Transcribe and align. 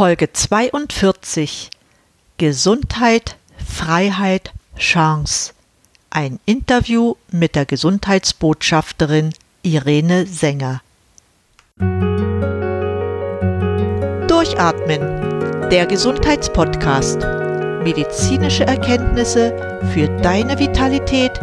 Folge 0.00 0.32
42 0.32 1.68
Gesundheit, 2.38 3.36
Freiheit, 3.62 4.54
Chance. 4.78 5.52
Ein 6.08 6.40
Interview 6.46 7.16
mit 7.30 7.54
der 7.54 7.66
Gesundheitsbotschafterin 7.66 9.34
Irene 9.60 10.24
Sänger. 10.24 10.80
Durchatmen, 14.26 15.68
der 15.68 15.84
Gesundheitspodcast. 15.84 17.18
Medizinische 17.84 18.64
Erkenntnisse 18.64 19.54
für 19.92 20.08
deine 20.22 20.58
Vitalität, 20.58 21.42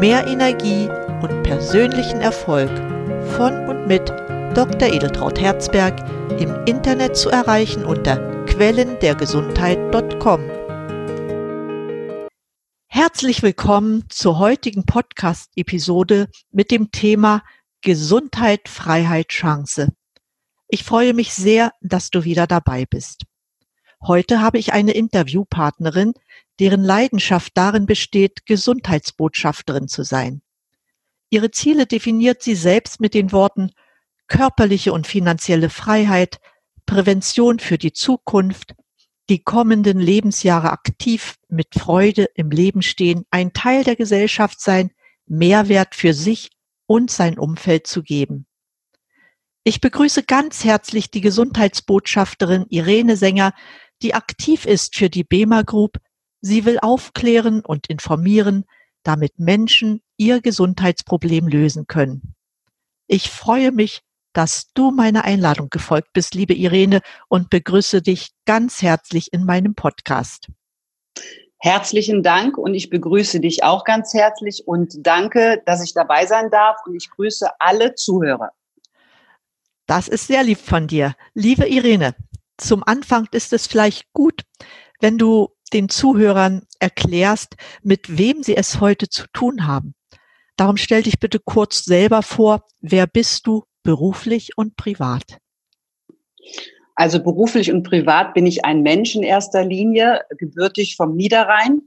mehr 0.00 0.26
Energie 0.26 0.88
und 1.20 1.42
persönlichen 1.42 2.22
Erfolg 2.22 2.70
von 3.36 3.68
und 3.68 3.86
mit 3.86 4.10
Dr. 4.54 4.92
Edeltraut 4.92 5.38
Herzberg 5.38 6.00
im 6.40 6.64
Internet 6.64 7.16
zu 7.16 7.28
erreichen 7.28 7.84
unter 7.84 8.44
quellendergesundheit.com. 8.46 10.40
Herzlich 12.86 13.42
willkommen 13.42 14.04
zur 14.08 14.38
heutigen 14.38 14.84
Podcast-Episode 14.84 16.28
mit 16.50 16.70
dem 16.70 16.90
Thema 16.90 17.42
Gesundheit, 17.82 18.68
Freiheit, 18.68 19.28
Chance. 19.28 19.92
Ich 20.68 20.82
freue 20.82 21.12
mich 21.12 21.34
sehr, 21.34 21.72
dass 21.80 22.10
du 22.10 22.24
wieder 22.24 22.46
dabei 22.46 22.86
bist. 22.86 23.26
Heute 24.02 24.40
habe 24.40 24.58
ich 24.58 24.72
eine 24.72 24.92
Interviewpartnerin, 24.92 26.14
deren 26.58 26.82
Leidenschaft 26.82 27.52
darin 27.54 27.84
besteht, 27.86 28.46
Gesundheitsbotschafterin 28.46 29.88
zu 29.88 30.04
sein. 30.04 30.40
Ihre 31.30 31.50
Ziele 31.50 31.86
definiert 31.86 32.42
sie 32.42 32.54
selbst 32.54 33.00
mit 33.00 33.12
den 33.12 33.30
Worten 33.32 33.72
körperliche 34.28 34.92
und 34.92 35.06
finanzielle 35.06 35.70
Freiheit, 35.70 36.38
Prävention 36.86 37.58
für 37.58 37.78
die 37.78 37.92
Zukunft, 37.92 38.74
die 39.28 39.42
kommenden 39.42 39.98
Lebensjahre 39.98 40.70
aktiv 40.70 41.36
mit 41.48 41.74
Freude 41.74 42.28
im 42.34 42.50
Leben 42.50 42.82
stehen, 42.82 43.24
ein 43.30 43.52
Teil 43.52 43.84
der 43.84 43.96
Gesellschaft 43.96 44.60
sein, 44.60 44.90
Mehrwert 45.26 45.94
für 45.94 46.14
sich 46.14 46.50
und 46.86 47.10
sein 47.10 47.38
Umfeld 47.38 47.86
zu 47.86 48.02
geben. 48.02 48.46
Ich 49.64 49.82
begrüße 49.82 50.22
ganz 50.22 50.64
herzlich 50.64 51.10
die 51.10 51.20
Gesundheitsbotschafterin 51.20 52.64
Irene 52.70 53.16
Sänger, 53.16 53.52
die 54.00 54.14
aktiv 54.14 54.64
ist 54.64 54.96
für 54.96 55.10
die 55.10 55.24
BEMA 55.24 55.62
Group. 55.62 55.98
Sie 56.40 56.64
will 56.64 56.78
aufklären 56.80 57.60
und 57.60 57.88
informieren, 57.88 58.64
damit 59.02 59.38
Menschen 59.38 60.00
ihr 60.16 60.40
Gesundheitsproblem 60.40 61.48
lösen 61.48 61.86
können. 61.86 62.34
Ich 63.06 63.28
freue 63.28 63.72
mich, 63.72 64.00
dass 64.32 64.72
du 64.74 64.90
meiner 64.90 65.24
Einladung 65.24 65.68
gefolgt 65.70 66.12
bist, 66.12 66.34
liebe 66.34 66.54
Irene, 66.54 67.00
und 67.28 67.50
begrüße 67.50 68.02
dich 68.02 68.30
ganz 68.46 68.82
herzlich 68.82 69.32
in 69.32 69.44
meinem 69.44 69.74
Podcast. 69.74 70.48
Herzlichen 71.60 72.22
Dank 72.22 72.56
und 72.56 72.74
ich 72.74 72.88
begrüße 72.88 73.40
dich 73.40 73.64
auch 73.64 73.84
ganz 73.84 74.14
herzlich 74.14 74.62
und 74.66 74.94
danke, 74.98 75.60
dass 75.66 75.82
ich 75.82 75.92
dabei 75.92 76.24
sein 76.24 76.50
darf 76.50 76.76
und 76.86 76.94
ich 76.94 77.10
grüße 77.10 77.48
alle 77.58 77.94
Zuhörer. 77.96 78.52
Das 79.86 80.06
ist 80.06 80.28
sehr 80.28 80.44
lieb 80.44 80.58
von 80.58 80.86
dir. 80.86 81.14
Liebe 81.34 81.66
Irene, 81.66 82.14
zum 82.58 82.84
Anfang 82.84 83.26
ist 83.32 83.52
es 83.52 83.66
vielleicht 83.66 84.12
gut, 84.12 84.42
wenn 85.00 85.18
du 85.18 85.48
den 85.72 85.88
Zuhörern 85.88 86.62
erklärst, 86.78 87.56
mit 87.82 88.18
wem 88.18 88.42
sie 88.42 88.56
es 88.56 88.80
heute 88.80 89.08
zu 89.08 89.26
tun 89.32 89.66
haben. 89.66 89.94
Darum 90.56 90.76
stell 90.76 91.02
dich 91.02 91.18
bitte 91.18 91.38
kurz 91.38 91.84
selber 91.84 92.22
vor. 92.22 92.64
Wer 92.80 93.06
bist 93.06 93.46
du 93.46 93.64
beruflich 93.88 94.50
und 94.58 94.76
privat? 94.76 95.38
Also 96.94 97.22
beruflich 97.22 97.72
und 97.72 97.84
privat 97.84 98.34
bin 98.34 98.44
ich 98.44 98.66
ein 98.66 98.82
Mensch 98.82 99.14
in 99.14 99.22
erster 99.22 99.64
Linie, 99.64 100.20
gebürtig 100.36 100.94
vom 100.94 101.16
Niederrhein 101.16 101.80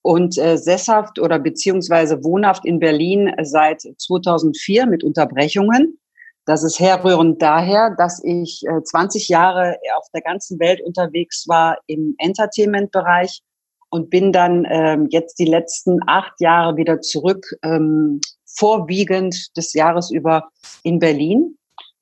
und 0.00 0.38
äh, 0.38 0.56
sesshaft 0.56 1.18
oder 1.18 1.38
beziehungsweise 1.38 2.24
wohnhaft 2.24 2.64
in 2.64 2.78
Berlin 2.78 3.34
seit 3.42 3.82
2004 3.82 4.86
mit 4.86 5.04
Unterbrechungen. 5.04 5.98
Das 6.46 6.64
ist 6.64 6.80
herrührend 6.80 7.42
daher, 7.42 7.94
dass 7.98 8.24
ich 8.24 8.62
äh, 8.66 8.82
20 8.82 9.28
Jahre 9.28 9.76
auf 9.98 10.06
der 10.14 10.22
ganzen 10.22 10.58
Welt 10.58 10.80
unterwegs 10.80 11.46
war 11.48 11.76
im 11.86 12.14
Entertainment-Bereich 12.16 13.42
und 13.90 14.08
bin 14.08 14.32
dann 14.32 14.66
ähm, 14.70 15.06
jetzt 15.10 15.38
die 15.38 15.44
letzten 15.44 16.00
acht 16.06 16.40
Jahre 16.40 16.78
wieder 16.78 17.02
zurück, 17.02 17.44
ähm, 17.62 18.22
vorwiegend 18.54 19.56
des 19.56 19.72
Jahres 19.72 20.10
über 20.10 20.50
in 20.82 20.98
Berlin. 20.98 21.56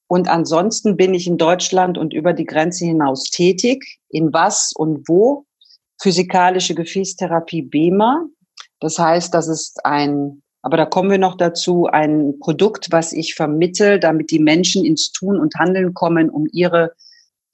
Und 0.06 0.28
ansonsten 0.28 0.96
bin 0.96 1.14
ich 1.14 1.26
in 1.26 1.38
Deutschland 1.38 1.96
und 1.96 2.12
über 2.12 2.32
die 2.32 2.44
Grenze 2.44 2.84
hinaus 2.84 3.30
tätig. 3.30 4.00
In 4.08 4.32
was 4.32 4.72
und 4.74 5.08
wo? 5.08 5.44
Physikalische 6.00 6.74
Gefäßtherapie 6.74 7.62
BEMA. 7.62 8.26
Das 8.80 8.98
heißt, 8.98 9.32
das 9.32 9.46
ist 9.46 9.84
ein, 9.84 10.42
aber 10.62 10.76
da 10.76 10.86
kommen 10.86 11.10
wir 11.10 11.18
noch 11.18 11.36
dazu, 11.36 11.86
ein 11.86 12.38
Produkt, 12.40 12.90
was 12.90 13.12
ich 13.12 13.34
vermittel, 13.34 14.00
damit 14.00 14.30
die 14.30 14.38
Menschen 14.38 14.84
ins 14.84 15.12
Tun 15.12 15.38
und 15.38 15.54
Handeln 15.56 15.94
kommen, 15.94 16.30
um 16.30 16.46
ihre 16.50 16.92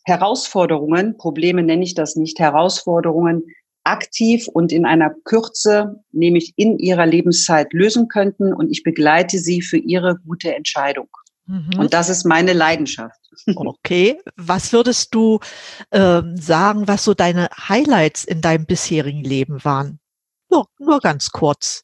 Herausforderungen, 0.04 1.16
Probleme 1.16 1.64
nenne 1.64 1.82
ich 1.82 1.94
das 1.94 2.14
nicht, 2.14 2.38
Herausforderungen 2.38 3.42
aktiv 3.86 4.48
und 4.48 4.72
in 4.72 4.84
einer 4.84 5.14
Kürze, 5.24 6.02
nämlich 6.12 6.54
in 6.56 6.78
ihrer 6.78 7.06
Lebenszeit 7.06 7.72
lösen 7.72 8.08
könnten. 8.08 8.52
Und 8.52 8.70
ich 8.70 8.82
begleite 8.82 9.38
sie 9.38 9.62
für 9.62 9.78
ihre 9.78 10.16
gute 10.26 10.54
Entscheidung. 10.54 11.08
Mhm. 11.46 11.78
Und 11.78 11.94
das 11.94 12.08
ist 12.08 12.24
meine 12.24 12.52
Leidenschaft. 12.52 13.20
Okay, 13.54 14.18
was 14.36 14.72
würdest 14.72 15.14
du 15.14 15.40
äh, 15.90 16.22
sagen, 16.34 16.88
was 16.88 17.04
so 17.04 17.12
deine 17.12 17.48
Highlights 17.68 18.24
in 18.24 18.40
deinem 18.40 18.64
bisherigen 18.64 19.22
Leben 19.22 19.62
waren? 19.62 20.00
Nur, 20.50 20.66
nur 20.78 21.00
ganz 21.00 21.30
kurz. 21.30 21.82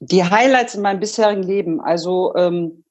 Die 0.00 0.24
Highlights 0.24 0.74
in 0.74 0.82
meinem 0.82 0.98
bisherigen 0.98 1.44
Leben, 1.44 1.80
also 1.80 2.34
ähm, 2.34 2.84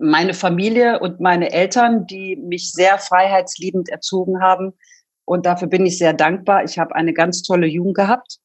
meine 0.00 0.32
Familie 0.32 1.00
und 1.00 1.20
meine 1.20 1.52
Eltern, 1.52 2.06
die 2.06 2.36
mich 2.36 2.72
sehr 2.72 2.98
freiheitsliebend 2.98 3.88
erzogen 3.88 4.40
haben, 4.40 4.74
und 5.24 5.46
dafür 5.46 5.68
bin 5.68 5.86
ich 5.86 5.98
sehr 5.98 6.12
dankbar. 6.12 6.64
Ich 6.64 6.78
habe 6.78 6.94
eine 6.94 7.12
ganz 7.12 7.42
tolle 7.42 7.66
Jugend 7.66 7.96
gehabt. 7.96 8.38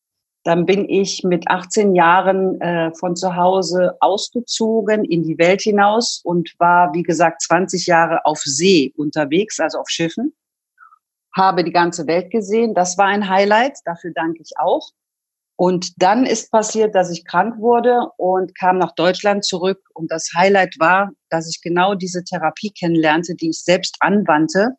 Dann 0.43 0.65
bin 0.65 0.87
ich 0.87 1.23
mit 1.23 1.49
18 1.49 1.95
Jahren 1.95 2.59
äh, 2.61 2.93
von 2.95 3.15
zu 3.15 3.35
Hause 3.35 3.97
ausgezogen 3.99 5.03
in 5.03 5.23
die 5.23 5.37
Welt 5.37 5.61
hinaus 5.61 6.21
und 6.23 6.53
war, 6.59 6.93
wie 6.93 7.03
gesagt, 7.03 7.41
20 7.41 7.87
Jahre 7.87 8.25
auf 8.25 8.39
See 8.39 8.93
unterwegs, 8.95 9.59
also 9.59 9.79
auf 9.79 9.89
Schiffen. 9.89 10.33
Habe 11.35 11.63
die 11.63 11.73
ganze 11.73 12.07
Welt 12.07 12.31
gesehen. 12.31 12.73
Das 12.73 12.97
war 12.97 13.05
ein 13.05 13.29
Highlight. 13.29 13.79
Dafür 13.83 14.11
danke 14.15 14.41
ich 14.41 14.57
auch. 14.57 14.89
Und 15.57 16.01
dann 16.01 16.25
ist 16.25 16.51
passiert, 16.51 16.95
dass 16.95 17.11
ich 17.11 17.25
krank 17.25 17.59
wurde 17.59 18.07
und 18.15 18.57
kam 18.57 18.77
nach 18.77 18.95
Deutschland 18.95 19.43
zurück. 19.43 19.81
Und 19.93 20.09
das 20.09 20.29
Highlight 20.33 20.75
war, 20.79 21.11
dass 21.29 21.49
ich 21.49 21.61
genau 21.61 21.95
diese 21.95 22.23
Therapie 22.23 22.71
kennenlernte, 22.71 23.35
die 23.35 23.49
ich 23.49 23.61
selbst 23.61 23.97
anwandte 23.99 24.77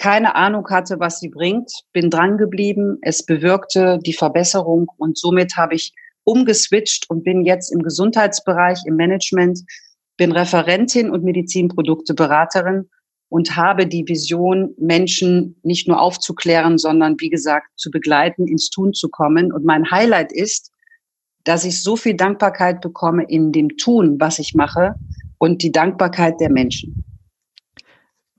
keine 0.00 0.34
Ahnung 0.34 0.66
hatte, 0.70 0.98
was 0.98 1.20
sie 1.20 1.28
bringt, 1.28 1.70
bin 1.92 2.08
dran 2.08 2.38
geblieben. 2.38 2.96
Es 3.02 3.24
bewirkte 3.24 3.98
die 4.04 4.14
Verbesserung 4.14 4.90
und 4.96 5.18
somit 5.18 5.56
habe 5.56 5.74
ich 5.74 5.92
umgeswitcht 6.24 7.04
und 7.10 7.22
bin 7.22 7.44
jetzt 7.44 7.70
im 7.70 7.82
Gesundheitsbereich, 7.82 8.78
im 8.86 8.96
Management, 8.96 9.60
bin 10.16 10.32
Referentin 10.32 11.10
und 11.10 11.22
Medizinprodukteberaterin 11.22 12.88
und 13.28 13.56
habe 13.56 13.86
die 13.86 14.08
Vision, 14.08 14.74
Menschen 14.78 15.60
nicht 15.62 15.86
nur 15.86 16.00
aufzuklären, 16.00 16.78
sondern 16.78 17.16
wie 17.18 17.30
gesagt 17.30 17.66
zu 17.76 17.90
begleiten, 17.90 18.48
ins 18.48 18.70
Tun 18.70 18.94
zu 18.94 19.10
kommen. 19.10 19.52
Und 19.52 19.66
mein 19.66 19.90
Highlight 19.90 20.32
ist, 20.32 20.70
dass 21.44 21.64
ich 21.64 21.82
so 21.82 21.96
viel 21.96 22.14
Dankbarkeit 22.14 22.80
bekomme 22.80 23.24
in 23.28 23.52
dem 23.52 23.76
Tun, 23.76 24.16
was 24.18 24.38
ich 24.38 24.54
mache 24.54 24.94
und 25.36 25.62
die 25.62 25.72
Dankbarkeit 25.72 26.40
der 26.40 26.50
Menschen. 26.50 27.04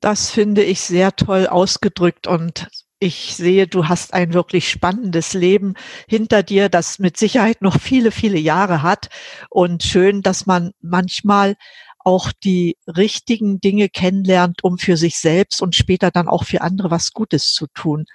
Das 0.02 0.32
finde 0.32 0.64
ich 0.64 0.82
sehr 0.82 1.16
toll 1.16 1.46
ausgedrückt 1.48 2.26
und 2.26 2.68
ich 3.00 3.36
sehe, 3.36 3.68
du 3.68 3.88
hast 3.88 4.14
ein 4.14 4.34
wirklich 4.34 4.70
spannendes 4.70 5.34
Leben 5.34 5.76
hinter 6.08 6.44
dir, 6.44 6.70
das 6.70 7.00
mit 7.00 7.18
Sicherheit 7.18 7.62
noch 7.62 7.80
viele, 7.80 8.12
viele 8.12 8.38
Jahre 8.38 8.82
hat. 8.84 9.09
Und 9.50 9.84
schön, 9.84 10.22
dass 10.22 10.46
man 10.46 10.72
manchmal 10.82 11.56
auch 12.00 12.32
die 12.32 12.78
richtigen 12.88 13.59
Dinge 13.59 13.90
kennenlernt, 13.90 14.64
um 14.64 14.78
für 14.80 14.98
sich 14.98 15.18
selbst 15.18 15.62
und 15.62 15.76
später 15.76 16.12
dann 16.12 16.28
auch 16.28 16.46
für 16.46 16.62
andere 16.62 16.92
was 16.92 17.12
Gutes 17.12 17.54
zu 17.54 17.68
tun. 17.74 18.06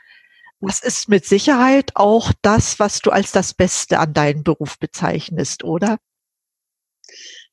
Das 0.61 0.81
ist 0.81 1.09
mit 1.09 1.25
Sicherheit 1.25 1.93
auch 1.95 2.33
das, 2.43 2.81
was 2.81 3.01
du 3.01 3.11
als 3.11 3.31
das 3.33 3.55
Beste 3.55 3.99
an 4.01 4.13
deinem 4.13 4.43
Beruf 4.43 4.79
bezeichnest, 4.79 5.65
oder? 5.65 5.99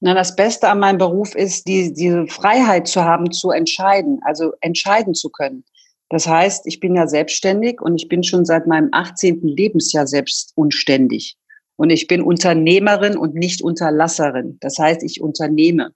Na, 0.05 0.13
das 0.13 0.35
Beste 0.35 0.67
an 0.67 0.79
meinem 0.79 0.97
Beruf 0.97 1.33
ist, 1.33 1.65
die, 1.65 1.93
diese 1.93 2.27
Freiheit 2.27 2.89
zu 2.89 3.05
haben, 3.05 3.31
zu 3.31 3.51
entscheiden, 3.51 4.19
also 4.23 4.51
entscheiden 4.59 5.13
zu 5.13 5.29
können. 5.29 5.63
Das 6.09 6.27
heißt, 6.27 6.67
ich 6.67 6.81
bin 6.81 6.93
ja 6.93 7.07
selbstständig 7.07 7.79
und 7.79 7.95
ich 7.95 8.09
bin 8.09 8.21
schon 8.21 8.43
seit 8.43 8.67
meinem 8.67 8.89
18. 8.91 9.39
Lebensjahr 9.43 10.05
selbst 10.05 10.51
unständig. 10.55 11.37
Und 11.77 11.89
ich 11.89 12.07
bin 12.07 12.21
Unternehmerin 12.21 13.15
und 13.15 13.33
nicht 13.33 13.61
Unterlasserin. 13.61 14.57
Das 14.59 14.77
heißt, 14.77 15.03
ich 15.03 15.21
unternehme. 15.21 15.93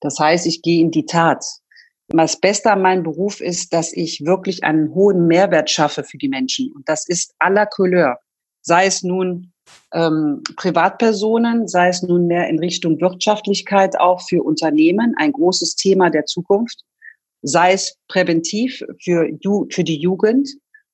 Das 0.00 0.18
heißt, 0.18 0.46
ich 0.46 0.62
gehe 0.62 0.80
in 0.80 0.90
die 0.90 1.04
Tat. 1.04 1.44
das 2.08 2.40
Beste 2.40 2.72
an 2.72 2.80
meinem 2.80 3.02
Beruf 3.02 3.42
ist, 3.42 3.74
dass 3.74 3.92
ich 3.92 4.24
wirklich 4.24 4.64
einen 4.64 4.94
hohen 4.94 5.26
Mehrwert 5.26 5.68
schaffe 5.68 6.02
für 6.02 6.16
die 6.16 6.30
Menschen. 6.30 6.72
Und 6.74 6.88
das 6.88 7.06
ist 7.06 7.34
aller 7.38 7.66
Couleur. 7.66 8.20
Sei 8.62 8.86
es 8.86 9.02
nun 9.02 9.49
ähm, 9.92 10.42
Privatpersonen, 10.56 11.68
sei 11.68 11.88
es 11.88 12.02
nun 12.02 12.26
mehr 12.26 12.48
in 12.48 12.58
Richtung 12.58 13.00
Wirtschaftlichkeit 13.00 13.98
auch 13.98 14.20
für 14.20 14.42
Unternehmen, 14.42 15.14
ein 15.16 15.32
großes 15.32 15.76
Thema 15.76 16.10
der 16.10 16.26
Zukunft, 16.26 16.82
sei 17.42 17.72
es 17.72 17.96
präventiv 18.08 18.82
für, 19.02 19.28
für 19.70 19.84
die 19.84 19.98
Jugend. 19.98 20.48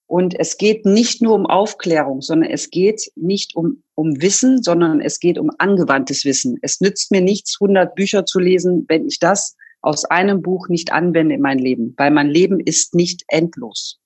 Und 0.08 0.38
es 0.38 0.56
geht 0.56 0.86
nicht 0.86 1.20
nur 1.20 1.34
um 1.34 1.46
Aufklärung, 1.46 2.22
sondern 2.22 2.50
es 2.50 2.70
geht 2.70 3.10
nicht 3.16 3.56
um, 3.56 3.82
um 3.96 4.22
Wissen, 4.22 4.62
sondern 4.62 5.00
es 5.00 5.18
geht 5.18 5.36
um 5.36 5.50
angewandtes 5.58 6.24
Wissen. 6.24 6.58
Es 6.62 6.80
nützt 6.80 7.10
mir 7.10 7.20
nichts, 7.20 7.58
100 7.60 7.94
Bücher 7.96 8.24
zu 8.24 8.38
lesen, 8.38 8.84
wenn 8.88 9.06
ich 9.08 9.18
das 9.18 9.56
aus 9.82 10.04
einem 10.04 10.42
Buch 10.42 10.68
nicht 10.68 10.92
anwende 10.92 11.34
in 11.34 11.40
mein 11.40 11.58
Leben, 11.58 11.94
weil 11.96 12.12
mein 12.12 12.28
Leben 12.28 12.60
ist 12.60 12.94
nicht 12.94 13.24
endlos. 13.28 13.98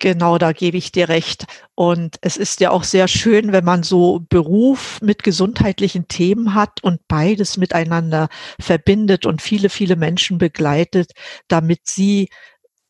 Genau, 0.00 0.38
da 0.38 0.52
gebe 0.52 0.76
ich 0.76 0.92
dir 0.92 1.08
recht. 1.08 1.46
Und 1.74 2.16
es 2.20 2.36
ist 2.36 2.60
ja 2.60 2.70
auch 2.70 2.84
sehr 2.84 3.08
schön, 3.08 3.52
wenn 3.52 3.64
man 3.64 3.82
so 3.82 4.20
Beruf 4.28 5.00
mit 5.00 5.22
gesundheitlichen 5.22 6.08
Themen 6.08 6.54
hat 6.54 6.82
und 6.82 7.00
beides 7.08 7.56
miteinander 7.56 8.28
verbindet 8.60 9.24
und 9.24 9.40
viele, 9.40 9.68
viele 9.68 9.96
Menschen 9.96 10.38
begleitet, 10.38 11.12
damit 11.48 11.80
sie 11.84 12.28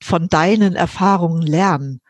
von 0.02 0.28
deinen 0.28 0.76
Erfahrungen 0.76 1.42
lernen. 1.42 2.00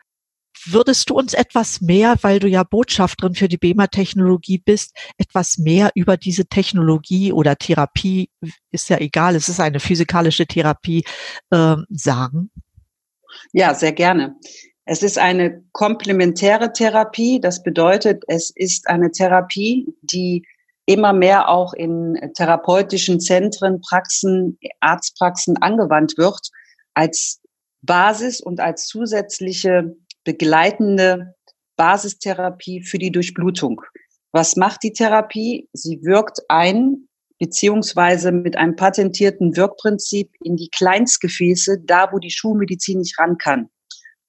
Würdest 0.65 1.09
du 1.09 1.15
uns 1.15 1.33
etwas 1.33 1.81
mehr, 1.81 2.15
weil 2.21 2.39
du 2.39 2.47
ja 2.47 2.63
Botschafterin 2.63 3.35
für 3.35 3.49
die 3.49 3.57
BEMA-Technologie 3.57 4.57
bist, 4.57 4.95
etwas 5.17 5.57
mehr 5.57 5.91
über 5.93 6.17
diese 6.17 6.47
Technologie 6.47 7.31
oder 7.31 7.57
Therapie, 7.57 8.29
ist 8.71 8.89
ja 8.89 8.97
egal, 8.97 9.35
es 9.35 9.49
ist 9.49 9.59
eine 9.59 9.79
physikalische 9.79 10.47
Therapie, 10.47 11.03
äh, 11.51 11.75
sagen? 11.89 12.49
Ja, 13.53 13.73
sehr 13.75 13.91
gerne. 13.91 14.35
Es 14.85 15.01
ist 15.01 15.17
eine 15.17 15.63
komplementäre 15.71 16.71
Therapie. 16.71 17.39
Das 17.39 17.63
bedeutet, 17.63 18.23
es 18.27 18.51
ist 18.55 18.87
eine 18.87 19.11
Therapie, 19.11 19.87
die 20.01 20.45
immer 20.85 21.11
mehr 21.11 21.49
auch 21.49 21.73
in 21.73 22.15
therapeutischen 22.35 23.19
Zentren, 23.19 23.81
Praxen, 23.81 24.59
Arztpraxen 24.81 25.57
angewandt 25.57 26.17
wird, 26.17 26.51
als 26.93 27.41
Basis 27.81 28.39
und 28.39 28.59
als 28.59 28.85
zusätzliche 28.85 29.95
begleitende 30.23 31.33
Basistherapie 31.75 32.83
für 32.83 32.99
die 32.99 33.11
Durchblutung. 33.11 33.81
Was 34.31 34.55
macht 34.55 34.83
die 34.83 34.93
Therapie? 34.93 35.67
Sie 35.73 35.99
wirkt 36.03 36.41
ein, 36.47 37.07
beziehungsweise 37.39 38.31
mit 38.31 38.55
einem 38.55 38.75
patentierten 38.75 39.57
Wirkprinzip 39.57 40.31
in 40.43 40.55
die 40.55 40.69
Kleinstgefäße, 40.69 41.79
da 41.83 42.11
wo 42.11 42.19
die 42.19 42.31
Schulmedizin 42.31 42.99
nicht 42.99 43.19
ran 43.19 43.37
kann. 43.37 43.69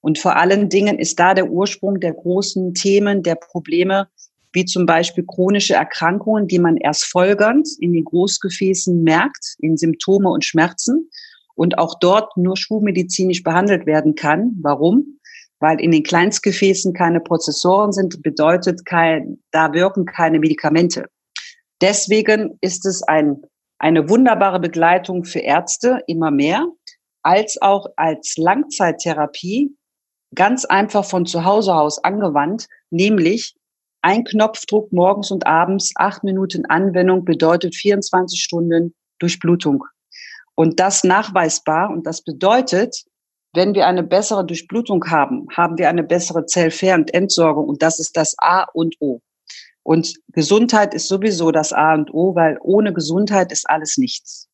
Und 0.07 0.19
vor 0.19 0.37
allen 0.37 0.69
Dingen 0.69 0.99
ist 0.99 1.19
da 1.19 1.33
der 1.33 1.51
Ursprung 1.51 1.99
der 1.99 2.13
großen 2.13 2.73
Themen, 2.73 3.23
der 3.23 3.35
Probleme, 3.35 4.07
wie 4.53 4.63
zum 4.63 4.85
Beispiel 4.85 5.25
chronische 5.27 5.73
Erkrankungen, 5.73 6.47
die 6.47 6.59
man 6.59 6.77
erst 6.77 7.03
folgernd 7.03 7.67
in 7.81 7.91
den 7.91 8.05
Großgefäßen 8.05 9.03
merkt, 9.03 9.57
in 9.59 9.75
Symptome 9.75 10.29
und 10.29 10.45
Schmerzen 10.45 11.09
und 11.55 11.77
auch 11.77 11.99
dort 11.99 12.37
nur 12.37 12.55
schulmedizinisch 12.55 13.43
behandelt 13.43 13.85
werden 13.85 14.15
kann. 14.15 14.55
Warum? 14.61 15.19
Weil 15.59 15.81
in 15.81 15.91
den 15.91 16.03
Kleinstgefäßen 16.03 16.93
keine 16.93 17.19
Prozessoren 17.19 17.91
sind, 17.91 18.23
bedeutet 18.23 18.85
kein, 18.85 19.39
da 19.51 19.73
wirken 19.73 20.05
keine 20.05 20.39
Medikamente. 20.39 21.07
Deswegen 21.81 22.57
ist 22.61 22.85
es 22.85 23.03
ein, 23.03 23.41
eine 23.77 24.07
wunderbare 24.07 24.61
Begleitung 24.61 25.25
für 25.25 25.39
Ärzte 25.39 25.99
immer 26.07 26.31
mehr, 26.31 26.65
als 27.23 27.61
auch 27.61 27.87
als 27.97 28.37
Langzeittherapie 28.37 29.76
ganz 30.35 30.65
einfach 30.65 31.05
von 31.05 31.25
zu 31.25 31.45
Hause 31.45 31.73
aus 31.73 32.03
angewandt, 32.03 32.67
nämlich 32.89 33.55
ein 34.01 34.23
Knopfdruck 34.23 34.91
morgens 34.93 35.31
und 35.31 35.47
abends, 35.47 35.91
acht 35.95 36.23
Minuten 36.23 36.65
Anwendung 36.65 37.25
bedeutet 37.25 37.75
24 37.75 38.41
Stunden 38.41 38.93
Durchblutung. 39.19 39.83
Und 40.55 40.79
das 40.79 41.03
nachweisbar. 41.03 41.89
Und 41.89 42.07
das 42.07 42.23
bedeutet, 42.23 43.03
wenn 43.53 43.73
wir 43.73 43.87
eine 43.87 44.03
bessere 44.03 44.45
Durchblutung 44.45 45.09
haben, 45.09 45.47
haben 45.55 45.77
wir 45.77 45.89
eine 45.89 46.03
bessere 46.03 46.45
Zellfern- 46.45 47.01
und 47.01 47.13
Entsorgung. 47.13 47.67
Und 47.67 47.81
das 47.81 47.99
ist 47.99 48.15
das 48.17 48.35
A 48.39 48.63
und 48.73 48.95
O. 48.99 49.21
Und 49.83 50.15
Gesundheit 50.33 50.93
ist 50.93 51.07
sowieso 51.07 51.51
das 51.51 51.73
A 51.73 51.93
und 51.93 52.13
O, 52.13 52.35
weil 52.35 52.57
ohne 52.61 52.93
Gesundheit 52.93 53.51
ist 53.51 53.69
alles 53.69 53.97
nichts. 53.97 54.46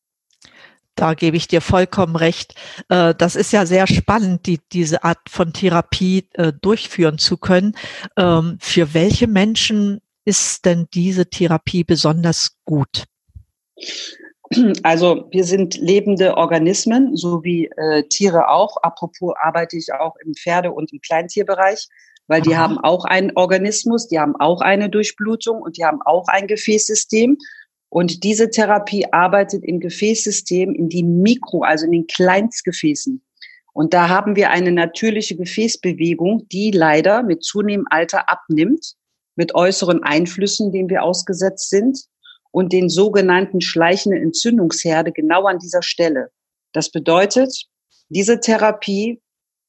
Da 0.94 1.14
gebe 1.14 1.36
ich 1.36 1.48
dir 1.48 1.60
vollkommen 1.60 2.16
recht. 2.16 2.54
Äh, 2.88 3.14
das 3.14 3.36
ist 3.36 3.52
ja 3.52 3.66
sehr 3.66 3.86
spannend, 3.86 4.46
die, 4.46 4.60
diese 4.72 5.04
Art 5.04 5.28
von 5.28 5.52
Therapie 5.52 6.28
äh, 6.34 6.52
durchführen 6.52 7.18
zu 7.18 7.36
können. 7.36 7.76
Ähm, 8.16 8.58
für 8.60 8.94
welche 8.94 9.26
Menschen 9.26 10.00
ist 10.24 10.64
denn 10.64 10.86
diese 10.94 11.26
Therapie 11.26 11.84
besonders 11.84 12.56
gut? 12.64 13.04
Also 14.82 15.26
wir 15.32 15.44
sind 15.44 15.76
lebende 15.76 16.36
Organismen, 16.36 17.16
so 17.16 17.42
wie 17.42 17.66
äh, 17.76 18.04
Tiere 18.08 18.48
auch. 18.48 18.76
Apropos 18.82 19.34
arbeite 19.40 19.76
ich 19.76 19.92
auch 19.92 20.14
im 20.24 20.34
Pferde- 20.34 20.72
und 20.72 20.92
im 20.92 21.00
Kleintierbereich, 21.00 21.88
weil 22.28 22.42
die 22.42 22.54
Aha. 22.54 22.62
haben 22.62 22.78
auch 22.78 23.04
einen 23.04 23.32
Organismus, 23.36 24.06
die 24.06 24.20
haben 24.20 24.36
auch 24.36 24.60
eine 24.60 24.90
Durchblutung 24.90 25.60
und 25.60 25.76
die 25.76 25.84
haben 25.84 26.02
auch 26.02 26.28
ein 26.28 26.46
Gefäßsystem. 26.46 27.38
Und 27.94 28.24
diese 28.24 28.50
Therapie 28.50 29.06
arbeitet 29.12 29.62
im 29.62 29.78
Gefäßsystem, 29.78 30.74
in 30.74 30.88
die 30.88 31.04
Mikro, 31.04 31.62
also 31.62 31.84
in 31.84 31.92
den 31.92 32.06
Kleinstgefäßen. 32.08 33.22
Und 33.72 33.94
da 33.94 34.08
haben 34.08 34.34
wir 34.34 34.50
eine 34.50 34.72
natürliche 34.72 35.36
Gefäßbewegung, 35.36 36.48
die 36.48 36.72
leider 36.72 37.22
mit 37.22 37.44
zunehmendem 37.44 37.86
Alter 37.90 38.28
abnimmt, 38.28 38.94
mit 39.36 39.54
äußeren 39.54 40.02
Einflüssen, 40.02 40.72
denen 40.72 40.88
wir 40.88 41.04
ausgesetzt 41.04 41.70
sind 41.70 42.00
und 42.50 42.72
den 42.72 42.88
sogenannten 42.88 43.60
schleichenden 43.60 44.20
Entzündungsherde 44.20 45.12
genau 45.12 45.44
an 45.44 45.60
dieser 45.60 45.82
Stelle. 45.82 46.30
Das 46.72 46.90
bedeutet, 46.90 47.66
diese 48.08 48.40
Therapie 48.40 49.22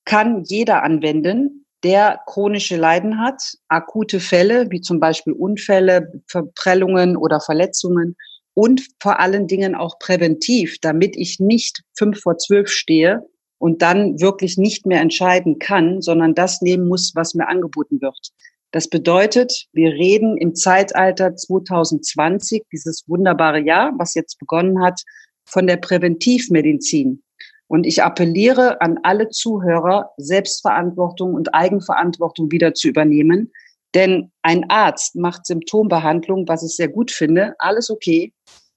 kann 0.03 0.43
jeder 0.45 0.81
anwenden, 0.81 1.64
der 1.85 2.19
chronische 2.25 2.77
Leiden 2.77 3.19
hat, 3.19 3.41
akute 3.67 4.19
Fälle 4.19 4.71
wie 4.71 4.81
zum 4.81 4.99
Beispiel 4.99 5.33
Unfälle, 5.33 6.11
Verprellungen 6.27 7.15
oder 7.15 7.39
Verletzungen 7.39 8.15
und 8.55 8.81
vor 8.99 9.19
allen 9.19 9.45
Dingen 9.45 9.75
auch 9.75 9.99
präventiv, 9.99 10.79
damit 10.81 11.15
ich 11.15 11.39
nicht 11.39 11.83
fünf 11.95 12.21
vor 12.21 12.39
zwölf 12.39 12.69
stehe 12.69 13.21
und 13.59 13.83
dann 13.83 14.19
wirklich 14.19 14.57
nicht 14.57 14.87
mehr 14.87 14.99
entscheiden 14.99 15.59
kann, 15.59 16.01
sondern 16.01 16.33
das 16.33 16.59
nehmen 16.61 16.87
muss, 16.87 17.11
was 17.13 17.35
mir 17.35 17.47
angeboten 17.47 18.01
wird. 18.01 18.31
Das 18.71 18.89
bedeutet, 18.89 19.67
wir 19.71 19.91
reden 19.91 20.37
im 20.37 20.55
Zeitalter 20.55 21.35
2020, 21.35 22.63
dieses 22.71 23.03
wunderbare 23.07 23.59
Jahr, 23.59 23.93
was 23.99 24.15
jetzt 24.15 24.39
begonnen 24.39 24.83
hat, 24.83 24.99
von 25.47 25.67
der 25.67 25.77
Präventivmedizin. 25.77 27.21
Und 27.67 27.85
ich 27.85 28.03
appelliere 28.03 28.79
an 28.81 28.99
alle 29.03 29.29
Zuhörer, 29.29 30.11
Selbstverantwortung 30.17 31.33
und 31.33 31.53
Eigenverantwortung 31.53 32.51
wieder 32.51 32.73
zu 32.73 32.87
übernehmen. 32.87 33.51
Denn 33.95 34.31
ein 34.41 34.69
Arzt 34.69 35.15
macht 35.15 35.45
Symptombehandlung, 35.45 36.47
was 36.47 36.63
ich 36.63 36.75
sehr 36.75 36.89
gut 36.89 37.11
finde, 37.11 37.55
alles 37.59 37.89
okay. 37.89 38.33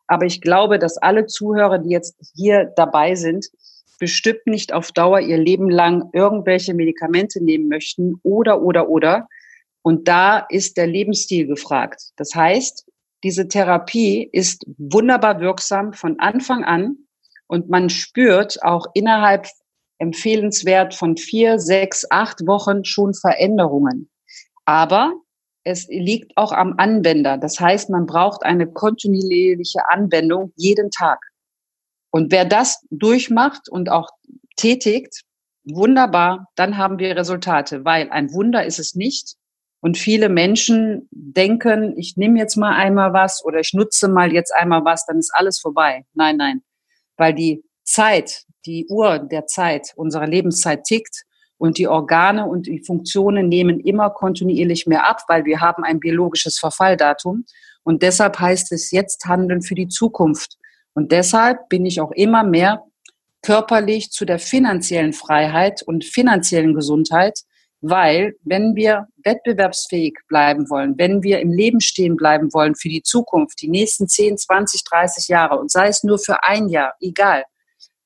Aber 0.06 0.24
ich 0.24 0.40
glaube, 0.40 0.78
dass 0.78 0.96
alle 0.96 1.26
Zuhörer, 1.26 1.78
die 1.78 1.90
jetzt 1.90 2.16
hier 2.34 2.72
dabei 2.76 3.14
sind, 3.14 3.46
bestimmt 3.98 4.46
nicht 4.46 4.72
auf 4.72 4.92
Dauer 4.92 5.20
ihr 5.20 5.38
Leben 5.38 5.68
lang 5.68 6.08
irgendwelche 6.12 6.72
Medikamente 6.72 7.42
nehmen 7.42 7.68
möchten 7.68 8.14
oder, 8.22 8.62
oder, 8.62 8.88
oder. 8.88 9.28
Und 9.82 10.08
da 10.08 10.38
ist 10.48 10.76
der 10.76 10.86
Lebensstil 10.86 11.46
gefragt. 11.46 12.12
Das 12.16 12.34
heißt, 12.34 12.86
diese 13.24 13.48
Therapie 13.48 14.28
ist 14.32 14.64
wunderbar 14.78 15.40
wirksam 15.40 15.92
von 15.92 16.20
Anfang 16.20 16.64
an 16.64 16.96
und 17.48 17.68
man 17.68 17.90
spürt 17.90 18.62
auch 18.62 18.86
innerhalb 18.94 19.48
empfehlenswert 19.98 20.94
von 20.94 21.16
vier, 21.16 21.58
sechs, 21.58 22.06
acht 22.10 22.46
Wochen 22.46 22.84
schon 22.84 23.14
Veränderungen. 23.14 24.08
Aber 24.64 25.14
es 25.64 25.88
liegt 25.88 26.36
auch 26.36 26.52
am 26.52 26.74
Anwender. 26.76 27.36
Das 27.36 27.58
heißt, 27.58 27.90
man 27.90 28.06
braucht 28.06 28.44
eine 28.44 28.70
kontinuierliche 28.70 29.80
Anwendung 29.88 30.52
jeden 30.56 30.90
Tag. 30.90 31.18
Und 32.10 32.30
wer 32.30 32.44
das 32.44 32.84
durchmacht 32.90 33.68
und 33.68 33.90
auch 33.90 34.08
tätigt, 34.56 35.22
wunderbar, 35.64 36.46
dann 36.54 36.76
haben 36.76 36.98
wir 36.98 37.16
Resultate, 37.16 37.84
weil 37.84 38.08
ein 38.10 38.32
Wunder 38.32 38.64
ist 38.64 38.78
es 38.78 38.94
nicht. 38.94 39.34
Und 39.80 39.98
viele 39.98 40.28
Menschen 40.28 41.08
denken, 41.10 41.94
ich 41.98 42.16
nehme 42.16 42.38
jetzt 42.38 42.56
mal 42.56 42.74
einmal 42.74 43.12
was 43.12 43.44
oder 43.44 43.60
ich 43.60 43.72
nutze 43.74 44.08
mal 44.08 44.32
jetzt 44.32 44.54
einmal 44.54 44.84
was, 44.84 45.06
dann 45.06 45.18
ist 45.18 45.32
alles 45.34 45.60
vorbei. 45.60 46.04
Nein, 46.14 46.36
nein 46.36 46.62
weil 47.18 47.34
die 47.34 47.62
Zeit, 47.84 48.44
die 48.64 48.86
Uhr 48.88 49.18
der 49.18 49.46
Zeit, 49.46 49.92
unsere 49.96 50.26
Lebenszeit 50.26 50.84
tickt 50.84 51.24
und 51.58 51.76
die 51.76 51.88
Organe 51.88 52.46
und 52.46 52.66
die 52.66 52.82
Funktionen 52.82 53.48
nehmen 53.48 53.80
immer 53.80 54.10
kontinuierlich 54.10 54.86
mehr 54.86 55.06
ab, 55.06 55.22
weil 55.28 55.44
wir 55.44 55.60
haben 55.60 55.84
ein 55.84 56.00
biologisches 56.00 56.58
Verfalldatum. 56.58 57.44
Und 57.82 58.02
deshalb 58.02 58.38
heißt 58.38 58.72
es 58.72 58.90
jetzt 58.90 59.26
handeln 59.26 59.62
für 59.62 59.74
die 59.74 59.88
Zukunft. 59.88 60.56
Und 60.94 61.12
deshalb 61.12 61.68
bin 61.68 61.84
ich 61.84 62.00
auch 62.00 62.12
immer 62.12 62.44
mehr 62.44 62.84
körperlich 63.42 64.10
zu 64.10 64.24
der 64.24 64.38
finanziellen 64.38 65.12
Freiheit 65.12 65.82
und 65.82 66.04
finanziellen 66.04 66.74
Gesundheit, 66.74 67.40
weil 67.80 68.34
wenn 68.42 68.74
wir 68.74 69.06
wettbewerbsfähig 69.24 70.14
bleiben 70.28 70.68
wollen, 70.68 70.98
wenn 70.98 71.22
wir 71.22 71.40
im 71.40 71.52
Leben 71.52 71.80
stehen 71.80 72.16
bleiben 72.16 72.52
wollen 72.52 72.74
für 72.74 72.88
die 72.88 73.02
Zukunft, 73.02 73.60
die 73.62 73.68
nächsten 73.68 74.08
10, 74.08 74.38
20, 74.38 74.84
30 74.84 75.28
Jahre 75.28 75.58
und 75.58 75.70
sei 75.70 75.88
es 75.88 76.02
nur 76.02 76.18
für 76.18 76.42
ein 76.42 76.68
Jahr, 76.68 76.94
egal, 77.00 77.44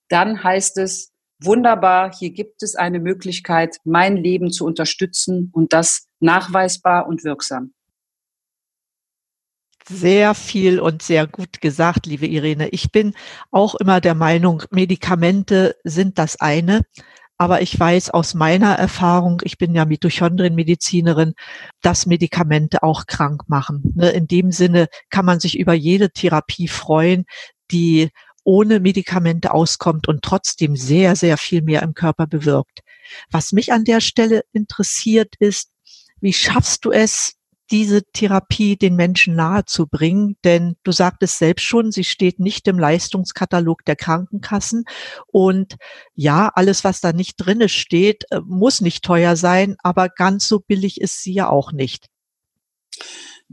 dann 0.09 0.43
heißt 0.45 0.79
es, 0.79 1.13
wunderbar, 1.41 2.13
hier 2.13 2.31
gibt 2.31 2.63
es 2.63 2.77
eine 2.77 3.01
Möglichkeit, 3.01 3.77
mein 3.85 4.17
Leben 4.17 4.51
zu 4.51 4.65
unterstützen 4.67 5.51
und 5.53 5.73
das 5.73 6.07
nachweisbar 6.21 7.07
und 7.07 7.25
wirksam. 7.25 7.73
Sehr 9.89 10.35
viel 10.35 10.79
und 10.79 11.03
sehr 11.03 11.27
gut 11.27 11.61
gesagt, 11.61 12.07
liebe 12.07 12.27
Irene. 12.27 12.69
Ich 12.69 12.93
bin 12.93 13.15
auch 13.51 13.75
immer 13.75 14.01
der 14.01 14.15
Meinung, 14.15 14.63
Medikamente 14.71 15.75
sind 15.83 16.19
das 16.19 16.41
eine. 16.41 16.83
Aber 17.43 17.61
ich 17.61 17.77
weiß 17.77 18.11
aus 18.11 18.35
meiner 18.35 18.75
Erfahrung, 18.75 19.43
ich 19.43 19.59
bin 19.59 19.75
ja 19.75 19.85
Mitochondrienmedizinerin, 19.85 21.35
dass 21.81 22.07
Medikamente 22.07 22.85
auch 22.85 23.07
krank 23.07 23.49
machen. 23.49 23.83
Ne, 23.97 24.11
in 24.11 24.29
dem 24.29 24.53
Sinne 24.53 24.87
kann 25.11 25.25
man 25.25 25.41
sich 25.41 25.59
über 25.59 25.75
jede 25.75 26.13
Therapie 26.13 26.69
freuen, 26.69 27.25
die 27.73 28.11
ohne 28.45 28.79
Medikamente 28.79 29.53
auskommt 29.53 30.07
und 30.07 30.23
trotzdem 30.23 30.77
sehr, 30.77 31.17
sehr 31.17 31.37
viel 31.37 31.63
mehr 31.63 31.83
im 31.83 31.95
Körper 31.95 32.29
bewirkt. 32.29 32.79
Was 33.33 33.51
mich 33.51 33.73
an 33.73 33.83
der 33.83 34.01
Stelle 34.01 34.45
interessiert 34.53 35.35
ist, 35.41 35.73
wie 36.21 36.33
schaffst 36.33 36.85
du 36.85 36.93
es, 36.93 37.35
diese 37.73 38.05
Therapie 38.13 38.77
den 38.77 38.95
Menschen 38.95 39.35
nahezubringen? 39.35 40.37
Denn 40.45 40.77
du 40.85 40.93
sagtest 40.93 41.39
selbst 41.39 41.65
schon, 41.65 41.91
sie 41.91 42.05
steht 42.05 42.39
nicht 42.39 42.69
im 42.69 42.79
Leistungskatalog 42.79 43.85
der 43.85 43.97
Krankenkassen. 43.97 44.85
Und 45.27 45.77
ja, 46.15 46.51
alles, 46.55 46.85
was 46.85 47.01
da 47.01 47.13
nicht 47.13 47.37
drinne 47.39 47.69
steht, 47.69 48.25
äh, 48.31 48.41
muss 48.45 48.81
nicht 48.81 49.03
teuer 49.03 49.35
sein, 49.35 49.77
aber 49.83 50.09
ganz 50.09 50.47
so 50.47 50.61
billig 50.61 51.01
ist 51.01 51.23
sie 51.23 51.33
ja 51.33 51.49
auch 51.49 51.73
nicht. 51.73 52.07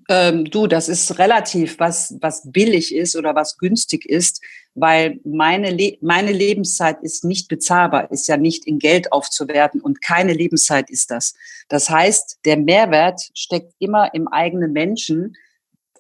Ähm, 0.08 0.46
du, 0.46 0.68
das 0.68 0.90
ist 0.90 1.18
relativ, 1.20 1.80
was, 1.80 2.16
was 2.22 2.52
billig 2.52 2.94
ist 2.96 3.16
oder 3.16 3.36
was 3.36 3.58
günstig 3.58 4.06
ist, 4.06 4.42
weil 4.76 5.20
meine, 5.24 5.72
Le 5.72 5.98
meine 6.02 6.32
Lebenszeit 6.32 7.02
ist 7.02 7.26
nicht 7.26 7.48
bezahlbar, 7.48 8.12
ist 8.12 8.28
ja 8.28 8.38
nicht 8.38 8.66
in 8.66 8.80
Geld 8.80 9.12
aufzuwerten 9.12 9.82
und 9.82 10.02
keine 10.02 10.34
Lebenszeit 10.34 10.90
ist 10.90 11.12
das. 11.12 11.34
Das 11.68 11.90
heißt, 11.90 12.40
der 12.46 12.58
Mehrwert 12.58 13.22
steckt 13.34 13.74
immer 13.80 14.14
im 14.14 14.28
eigenen 14.28 14.72
Menschen, 14.72 15.36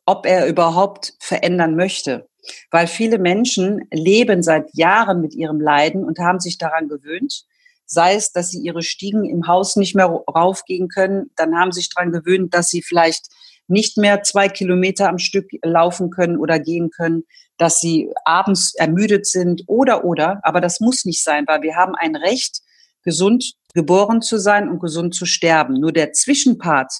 ob 0.05 0.25
er 0.25 0.47
überhaupt 0.47 1.13
verändern 1.19 1.75
möchte. 1.75 2.27
Weil 2.71 2.87
viele 2.87 3.19
Menschen 3.19 3.87
leben 3.91 4.41
seit 4.43 4.73
Jahren 4.73 5.21
mit 5.21 5.35
ihrem 5.35 5.59
Leiden 5.59 6.03
und 6.03 6.19
haben 6.19 6.39
sich 6.39 6.57
daran 6.57 6.87
gewöhnt 6.87 7.45
sei 7.89 8.13
es, 8.13 8.31
dass 8.31 8.51
sie 8.51 8.59
ihre 8.59 8.83
Stiegen 8.83 9.25
im 9.25 9.47
Haus 9.47 9.75
nicht 9.75 9.95
mehr 9.95 10.05
raufgehen 10.05 10.89
können, 10.89 11.31
dann 11.35 11.55
haben 11.55 11.71
sie 11.71 11.79
sich 11.81 11.89
daran 11.89 12.11
gewöhnt, 12.11 12.53
dass 12.53 12.69
sie 12.69 12.83
vielleicht 12.83 13.27
nicht 13.69 13.97
mehr 13.97 14.23
zwei 14.23 14.49
Kilometer 14.49 15.09
am 15.09 15.19
Stück 15.19 15.49
laufen 15.63 16.09
können 16.09 16.37
oder 16.37 16.59
gehen 16.59 16.89
können, 16.89 17.23
dass 17.57 17.79
sie 17.79 18.11
abends 18.25 18.73
ermüdet 18.75 19.25
sind 19.25 19.63
oder 19.67 20.03
oder. 20.03 20.39
Aber 20.43 20.61
das 20.61 20.79
muss 20.79 21.05
nicht 21.05 21.23
sein, 21.23 21.45
weil 21.47 21.61
wir 21.61 21.75
haben 21.75 21.95
ein 21.95 22.15
Recht, 22.15 22.61
gesund 23.03 23.53
geboren 23.73 24.21
zu 24.21 24.37
sein 24.37 24.69
und 24.69 24.79
gesund 24.79 25.15
zu 25.15 25.25
sterben. 25.25 25.79
Nur 25.79 25.91
der 25.91 26.11
Zwischenpart, 26.13 26.91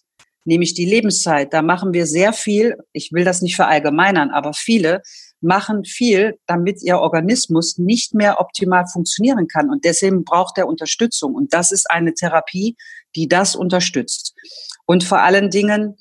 nämlich 0.46 0.74
die 0.74 0.86
Lebenszeit, 0.86 1.54
da 1.54 1.62
machen 1.62 1.94
wir 1.94 2.06
sehr 2.06 2.34
viel. 2.34 2.78
Ich 2.94 3.12
will 3.12 3.24
das 3.24 3.42
nicht 3.42 3.56
verallgemeinern, 3.56 4.30
aber 4.30 4.54
viele 4.54 5.02
machen 5.42 5.86
viel, 5.86 6.38
damit 6.48 6.82
ihr 6.84 7.00
Organismus 7.00 7.78
nicht 7.78 8.14
mehr 8.14 8.40
optimal 8.40 8.86
funktionieren 8.92 9.48
kann. 9.48 9.70
Und 9.70 9.86
deswegen 9.86 10.24
braucht 10.24 10.58
er 10.58 10.68
Unterstützung. 10.68 11.34
Und 11.34 11.54
das 11.54 11.72
ist 11.72 11.90
eine 11.90 12.14
Therapie, 12.14 12.76
die 13.16 13.28
das 13.28 13.56
unterstützt. 13.56 14.36
Und 14.86 15.04
vor 15.04 15.22
allen 15.22 15.50
Dingen 15.50 15.98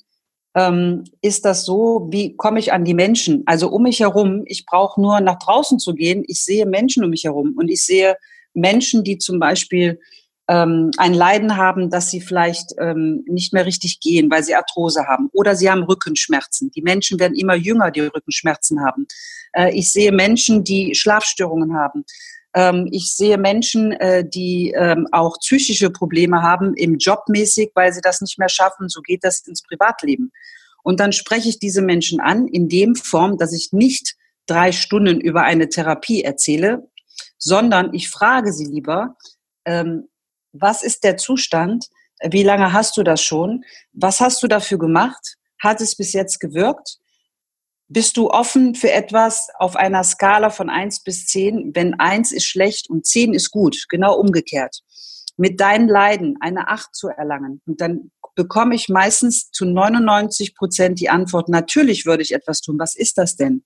ähm, 0.55 1.03
ist 1.21 1.45
das 1.45 1.65
so, 1.65 2.07
wie 2.11 2.35
komme 2.35 2.59
ich 2.59 2.73
an 2.73 2.85
die 2.85 2.93
Menschen? 2.93 3.43
Also 3.45 3.69
um 3.69 3.83
mich 3.83 3.99
herum, 3.99 4.43
ich 4.45 4.65
brauche 4.65 4.99
nur 4.99 5.19
nach 5.21 5.39
draußen 5.39 5.79
zu 5.79 5.93
gehen, 5.93 6.23
ich 6.27 6.43
sehe 6.43 6.65
Menschen 6.65 7.03
um 7.03 7.11
mich 7.11 7.25
herum 7.25 7.55
und 7.57 7.69
ich 7.69 7.85
sehe 7.85 8.15
Menschen, 8.53 9.03
die 9.03 9.17
zum 9.17 9.39
Beispiel 9.39 9.99
ähm, 10.49 10.89
ein 10.97 11.13
Leiden 11.13 11.55
haben, 11.55 11.91
dass 11.91 12.09
sie 12.09 12.21
vielleicht 12.21 12.73
ähm, 12.79 13.23
nicht 13.27 13.53
mehr 13.53 13.67
richtig 13.67 13.99
gehen, 13.99 14.31
weil 14.31 14.43
sie 14.43 14.55
Arthrose 14.55 15.05
haben 15.05 15.29
oder 15.31 15.55
sie 15.55 15.69
haben 15.69 15.83
Rückenschmerzen. 15.83 16.71
Die 16.71 16.81
Menschen 16.81 17.19
werden 17.19 17.37
immer 17.37 17.55
jünger, 17.55 17.91
die 17.91 18.01
Rückenschmerzen 18.01 18.83
haben. 18.83 19.05
Äh, 19.53 19.71
ich 19.77 19.91
sehe 19.91 20.11
Menschen, 20.11 20.63
die 20.63 20.95
Schlafstörungen 20.95 21.75
haben. 21.75 22.03
Ähm, 22.53 22.87
ich 22.91 23.15
sehe 23.15 23.37
Menschen, 23.37 23.91
äh, 23.93 24.27
die 24.27 24.71
ähm, 24.75 25.07
auch 25.11 25.37
psychische 25.39 25.89
Probleme 25.89 26.41
haben, 26.41 26.73
im 26.75 26.97
Jobmäßig, 26.97 27.71
weil 27.75 27.93
sie 27.93 28.01
das 28.01 28.21
nicht 28.21 28.39
mehr 28.39 28.49
schaffen. 28.49 28.89
So 28.89 29.01
geht 29.01 29.23
das 29.23 29.45
ins 29.47 29.61
Privatleben. 29.61 30.31
Und 30.83 30.99
dann 30.99 31.11
spreche 31.11 31.49
ich 31.49 31.59
diese 31.59 31.81
Menschen 31.81 32.19
an 32.19 32.47
in 32.47 32.69
dem 32.69 32.95
Form, 32.95 33.37
dass 33.37 33.53
ich 33.53 33.71
nicht 33.71 34.15
drei 34.45 34.71
Stunden 34.71 35.19
über 35.21 35.43
eine 35.43 35.69
Therapie 35.69 36.23
erzähle, 36.23 36.89
sondern 37.37 37.93
ich 37.93 38.09
frage 38.09 38.51
sie 38.51 38.65
lieber, 38.65 39.15
ähm, 39.65 40.07
was 40.51 40.81
ist 40.81 41.03
der 41.03 41.17
Zustand? 41.17 41.85
Wie 42.23 42.43
lange 42.43 42.73
hast 42.73 42.97
du 42.97 43.03
das 43.03 43.21
schon? 43.21 43.63
Was 43.93 44.19
hast 44.19 44.41
du 44.41 44.47
dafür 44.47 44.79
gemacht? 44.79 45.35
Hat 45.59 45.79
es 45.81 45.95
bis 45.95 46.13
jetzt 46.13 46.39
gewirkt? 46.39 46.97
Bist 47.91 48.17
du 48.17 48.29
offen 48.29 48.75
für 48.75 48.91
etwas 48.91 49.47
auf 49.57 49.75
einer 49.75 50.03
Skala 50.03 50.51
von 50.51 50.69
eins 50.69 51.01
bis 51.01 51.25
zehn, 51.25 51.71
wenn 51.73 51.95
eins 51.95 52.31
ist 52.31 52.45
schlecht 52.45 52.87
und 52.87 53.07
zehn 53.07 53.33
ist 53.33 53.49
gut, 53.49 53.85
genau 53.89 54.15
umgekehrt, 54.15 54.81
mit 55.37 55.59
deinen 55.59 55.87
Leiden 55.87 56.37
eine 56.39 56.67
acht 56.67 56.95
zu 56.95 57.07
erlangen? 57.07 57.61
Und 57.65 57.81
dann 57.81 58.11
bekomme 58.35 58.75
ich 58.75 58.89
meistens 58.89 59.49
zu 59.51 59.65
99 59.65 60.55
Prozent 60.55 60.99
die 60.99 61.09
Antwort, 61.09 61.49
natürlich 61.49 62.05
würde 62.05 62.21
ich 62.21 62.33
etwas 62.33 62.61
tun. 62.61 62.77
Was 62.77 62.95
ist 62.95 63.17
das 63.17 63.35
denn? 63.35 63.63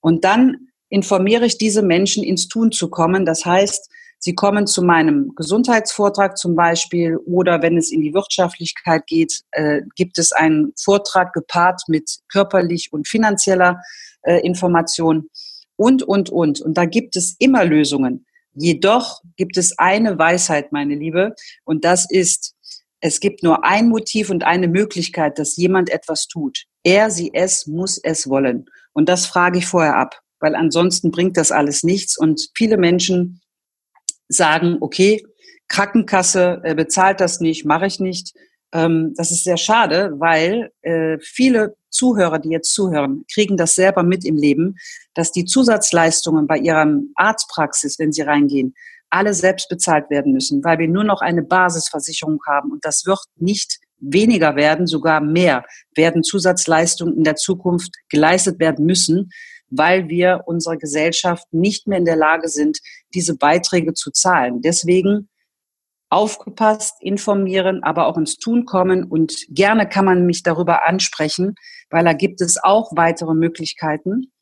Und 0.00 0.24
dann 0.24 0.68
informiere 0.88 1.44
ich 1.44 1.58
diese 1.58 1.82
Menschen, 1.82 2.24
ins 2.24 2.48
Tun 2.48 2.72
zu 2.72 2.88
kommen. 2.88 3.26
Das 3.26 3.44
heißt, 3.44 3.90
Sie 4.22 4.34
kommen 4.34 4.66
zu 4.66 4.82
meinem 4.82 5.32
Gesundheitsvortrag 5.34 6.36
zum 6.36 6.54
Beispiel 6.54 7.16
oder 7.24 7.62
wenn 7.62 7.78
es 7.78 7.90
in 7.90 8.02
die 8.02 8.12
Wirtschaftlichkeit 8.12 9.06
geht, 9.06 9.40
äh, 9.52 9.80
gibt 9.96 10.18
es 10.18 10.32
einen 10.32 10.74
Vortrag 10.78 11.32
gepaart 11.32 11.84
mit 11.88 12.18
körperlich 12.30 12.92
und 12.92 13.08
finanzieller 13.08 13.80
äh, 14.22 14.46
Information 14.46 15.30
und, 15.76 16.02
und, 16.02 16.28
und. 16.28 16.60
Und 16.60 16.74
da 16.76 16.84
gibt 16.84 17.16
es 17.16 17.34
immer 17.38 17.64
Lösungen. 17.64 18.26
Jedoch 18.52 19.22
gibt 19.36 19.56
es 19.56 19.78
eine 19.78 20.18
Weisheit, 20.18 20.70
meine 20.70 20.96
Liebe, 20.96 21.34
und 21.64 21.86
das 21.86 22.06
ist, 22.10 22.54
es 23.00 23.20
gibt 23.20 23.42
nur 23.42 23.64
ein 23.64 23.88
Motiv 23.88 24.28
und 24.28 24.44
eine 24.44 24.68
Möglichkeit, 24.68 25.38
dass 25.38 25.56
jemand 25.56 25.88
etwas 25.88 26.26
tut. 26.26 26.64
Er, 26.82 27.10
sie, 27.10 27.30
es 27.32 27.66
muss 27.66 27.96
es 27.96 28.28
wollen. 28.28 28.66
Und 28.92 29.08
das 29.08 29.24
frage 29.24 29.58
ich 29.58 29.66
vorher 29.66 29.96
ab, 29.96 30.20
weil 30.40 30.54
ansonsten 30.54 31.10
bringt 31.10 31.38
das 31.38 31.52
alles 31.52 31.84
nichts. 31.84 32.18
Und 32.18 32.50
viele 32.54 32.76
Menschen 32.76 33.39
sagen, 34.30 34.78
okay, 34.80 35.22
Krankenkasse 35.68 36.60
äh, 36.64 36.74
bezahlt 36.74 37.20
das 37.20 37.40
nicht, 37.40 37.66
mache 37.66 37.86
ich 37.86 38.00
nicht. 38.00 38.32
Ähm, 38.72 39.12
das 39.16 39.30
ist 39.30 39.44
sehr 39.44 39.56
schade, 39.56 40.12
weil 40.16 40.70
äh, 40.82 41.18
viele 41.20 41.76
Zuhörer, 41.90 42.38
die 42.38 42.50
jetzt 42.50 42.72
zuhören, 42.72 43.24
kriegen 43.32 43.56
das 43.56 43.74
selber 43.74 44.02
mit 44.02 44.24
im 44.24 44.36
Leben, 44.36 44.76
dass 45.14 45.32
die 45.32 45.44
Zusatzleistungen 45.44 46.46
bei 46.46 46.58
ihrer 46.58 46.86
Arztpraxis, 47.16 47.98
wenn 47.98 48.12
sie 48.12 48.22
reingehen, 48.22 48.74
alle 49.10 49.34
selbst 49.34 49.68
bezahlt 49.68 50.08
werden 50.08 50.32
müssen, 50.32 50.62
weil 50.62 50.78
wir 50.78 50.88
nur 50.88 51.02
noch 51.02 51.20
eine 51.20 51.42
Basisversicherung 51.42 52.38
haben 52.46 52.70
und 52.70 52.84
das 52.84 53.06
wird 53.06 53.20
nicht 53.36 53.80
weniger 53.98 54.54
werden, 54.54 54.86
sogar 54.86 55.20
mehr 55.20 55.64
werden 55.94 56.22
Zusatzleistungen 56.22 57.16
in 57.16 57.24
der 57.24 57.34
Zukunft 57.34 57.92
geleistet 58.08 58.60
werden 58.60 58.86
müssen, 58.86 59.30
weil 59.70 60.08
wir 60.08 60.42
unserer 60.46 60.76
Gesellschaft 60.76 61.46
nicht 61.52 61.86
mehr 61.86 61.98
in 61.98 62.04
der 62.04 62.16
Lage 62.16 62.48
sind, 62.48 62.78
diese 63.14 63.36
Beiträge 63.36 63.94
zu 63.94 64.10
zahlen. 64.10 64.60
Deswegen 64.62 65.28
aufgepasst, 66.10 66.96
informieren, 67.00 67.82
aber 67.84 68.06
auch 68.06 68.18
ins 68.18 68.36
Tun 68.36 68.64
kommen 68.66 69.04
und 69.04 69.46
gerne 69.48 69.88
kann 69.88 70.04
man 70.04 70.26
mich 70.26 70.42
darüber 70.42 70.86
ansprechen, 70.86 71.54
weil 71.88 72.04
da 72.04 72.12
gibt 72.12 72.40
es 72.40 72.62
auch 72.62 72.90
weitere 72.96 73.34
Möglichkeiten. 73.34 74.32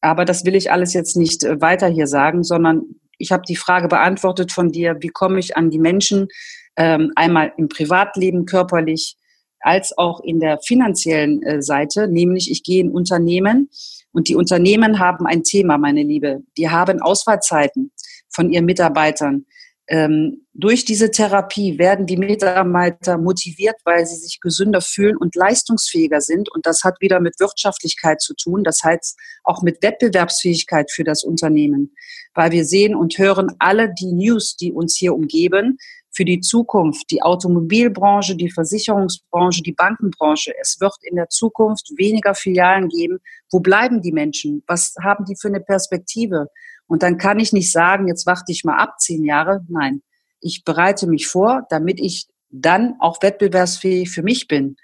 Aber 0.00 0.24
das 0.24 0.44
will 0.44 0.54
ich 0.54 0.72
alles 0.72 0.94
jetzt 0.94 1.16
nicht 1.16 1.44
äh, 1.44 1.60
weiter 1.60 1.88
hier 1.88 2.06
sagen, 2.06 2.44
sondern 2.44 2.82
ich 3.18 3.32
habe 3.32 3.42
die 3.46 3.56
Frage 3.56 3.88
beantwortet 3.88 4.52
von 4.52 4.70
dir, 4.70 4.96
wie 5.00 5.08
komme 5.08 5.38
ich 5.38 5.56
an 5.56 5.70
die 5.70 5.78
Menschen, 5.78 6.28
ähm, 6.76 7.12
einmal 7.16 7.52
im 7.56 7.68
Privatleben 7.68 8.46
körperlich 8.46 9.16
als 9.60 9.96
auch 9.98 10.20
in 10.20 10.38
der 10.40 10.60
finanziellen 10.64 11.42
äh, 11.42 11.60
Seite, 11.60 12.08
nämlich 12.08 12.50
ich 12.50 12.62
gehe 12.62 12.80
in 12.80 12.90
Unternehmen 12.90 13.68
und 14.12 14.28
die 14.28 14.36
Unternehmen 14.36 14.98
haben 14.98 15.26
ein 15.26 15.42
Thema, 15.42 15.78
meine 15.78 16.02
Liebe. 16.02 16.40
Die 16.56 16.68
haben 16.68 17.00
Ausfallzeiten 17.00 17.92
von 18.28 18.50
ihren 18.50 18.64
Mitarbeitern. 18.64 19.46
Ähm, 19.90 20.46
durch 20.52 20.84
diese 20.84 21.10
Therapie 21.10 21.78
werden 21.78 22.06
die 22.06 22.18
Mitarbeiter 22.18 23.16
motiviert, 23.16 23.76
weil 23.84 24.04
sie 24.04 24.16
sich 24.16 24.38
gesünder 24.40 24.82
fühlen 24.82 25.16
und 25.16 25.34
leistungsfähiger 25.34 26.20
sind. 26.20 26.52
Und 26.52 26.66
das 26.66 26.84
hat 26.84 27.00
wieder 27.00 27.20
mit 27.20 27.40
Wirtschaftlichkeit 27.40 28.20
zu 28.20 28.34
tun. 28.34 28.64
Das 28.64 28.80
heißt 28.84 29.16
auch 29.44 29.62
mit 29.62 29.82
Wettbewerbsfähigkeit 29.82 30.90
für 30.90 31.04
das 31.04 31.24
Unternehmen. 31.24 31.94
Weil 32.34 32.50
wir 32.50 32.66
sehen 32.66 32.94
und 32.94 33.16
hören 33.16 33.54
alle 33.58 33.92
die 33.94 34.12
News, 34.12 34.56
die 34.56 34.72
uns 34.72 34.94
hier 34.94 35.14
umgeben, 35.14 35.78
für 36.18 36.24
die 36.24 36.40
Zukunft, 36.40 37.12
die 37.12 37.22
Automobilbranche, 37.22 38.34
die 38.34 38.50
Versicherungsbranche, 38.50 39.62
die 39.62 39.72
Bankenbranche. 39.72 40.52
Es 40.60 40.80
wird 40.80 40.96
in 41.02 41.14
der 41.14 41.28
Zukunft 41.28 41.92
weniger 41.96 42.34
Filialen 42.34 42.88
geben. 42.88 43.20
Wo 43.52 43.60
bleiben 43.60 44.02
die 44.02 44.10
Menschen? 44.10 44.64
Was 44.66 44.96
haben 45.00 45.24
die 45.26 45.36
für 45.36 45.46
eine 45.46 45.60
Perspektive? 45.60 46.48
Und 46.88 47.04
dann 47.04 47.18
kann 47.18 47.38
ich 47.38 47.52
nicht 47.52 47.70
sagen, 47.70 48.08
jetzt 48.08 48.26
warte 48.26 48.50
ich 48.50 48.64
mal 48.64 48.78
ab, 48.78 48.98
zehn 48.98 49.24
Jahre. 49.24 49.64
Nein, 49.68 50.02
ich 50.40 50.64
bereite 50.64 51.06
mich 51.06 51.28
vor, 51.28 51.62
damit 51.70 52.00
ich 52.00 52.26
dann 52.50 52.96
auch 52.98 53.22
wettbewerbsfähig 53.22 54.10
für 54.10 54.24
mich 54.24 54.48
bin. 54.48 54.74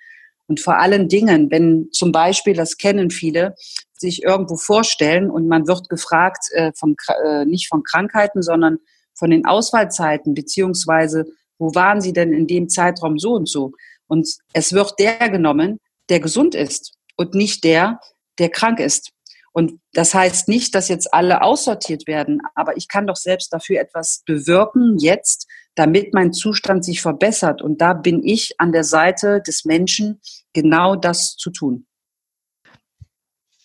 Und 0.47 0.61
vor 0.61 0.79
allen 0.79 1.09
Dingen, 1.09 1.51
wenn 1.51 1.89
zum 1.91 2.13
Beispiel, 2.13 2.55
das 2.55 2.77
kennen 2.77 3.11
viele, 3.11 3.57
sich 3.95 4.23
irgendwo 4.23 4.57
vorstellen 4.57 5.31
und 5.31 5.49
man 5.49 5.67
wird 5.67 5.89
gefragt, 5.89 6.45
äh, 6.53 6.71
vom, 6.79 6.95
äh, 7.27 7.45
nicht 7.45 7.67
von 7.67 7.83
Krankheiten, 7.83 8.41
sondern 8.41 8.79
von 9.15 9.31
den 9.31 9.47
Auswahlzeiten, 9.47 10.35
beziehungsweise 10.35 11.27
wo 11.59 11.75
waren 11.75 12.01
Sie 12.01 12.13
denn 12.13 12.33
in 12.33 12.47
dem 12.47 12.69
Zeitraum 12.69 13.19
so 13.19 13.33
und 13.33 13.49
so? 13.49 13.73
Und 14.07 14.29
es 14.53 14.73
wird 14.73 14.95
der 14.99 15.29
genommen, 15.31 15.81
der 16.09 16.21
gesund 16.21 16.55
ist 16.55 16.95
und 17.17 17.35
nicht 17.35 17.65
der, 17.65 18.01
der 18.39 18.51
krank 18.51 18.81
ist. 18.81 19.11
Und 19.53 19.81
das 19.93 20.15
heißt 20.15 20.49
nicht, 20.49 20.75
dass 20.75 20.89
jetzt 20.89 21.15
alle 21.15 21.43
aussortiert 21.43 22.09
werden, 22.09 22.41
aber 22.57 22.77
ich 22.77 22.89
kann 22.89 23.07
doch 23.07 23.17
selbst 23.17 23.53
dafür 23.53 23.81
etwas 23.81 24.23
bewirken 24.27 24.99
jetzt, 24.99 25.47
damit 25.77 26.13
mein 26.13 26.33
Zustand 26.33 26.85
sich 26.85 27.01
verbessert. 27.01 27.63
Und 27.63 27.81
da 27.81 27.95
bin 27.95 28.23
ich 28.25 28.55
an 28.59 28.73
der 28.73 28.85
Seite 28.85 29.41
des 29.47 29.65
Menschen, 29.65 30.21
genau 30.53 30.97
das 30.97 31.37
zu 31.37 31.51
tun. 31.51 31.87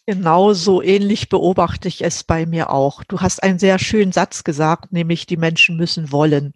Genau 0.09 0.53
so 0.53 0.81
ähnlich 0.81 1.29
beobachte 1.29 1.87
ich 1.87 2.03
es 2.03 2.23
bei 2.23 2.47
mir 2.47 2.71
auch. 2.71 3.03
Du 3.03 3.21
hast 3.21 3.43
einen 3.43 3.59
sehr 3.59 3.77
schönen 3.77 4.11
Satz 4.11 4.43
gesagt, 4.43 4.91
nämlich 4.91 5.27
die 5.27 5.37
Menschen 5.37 5.77
müssen 5.77 6.11
wollen. 6.11 6.55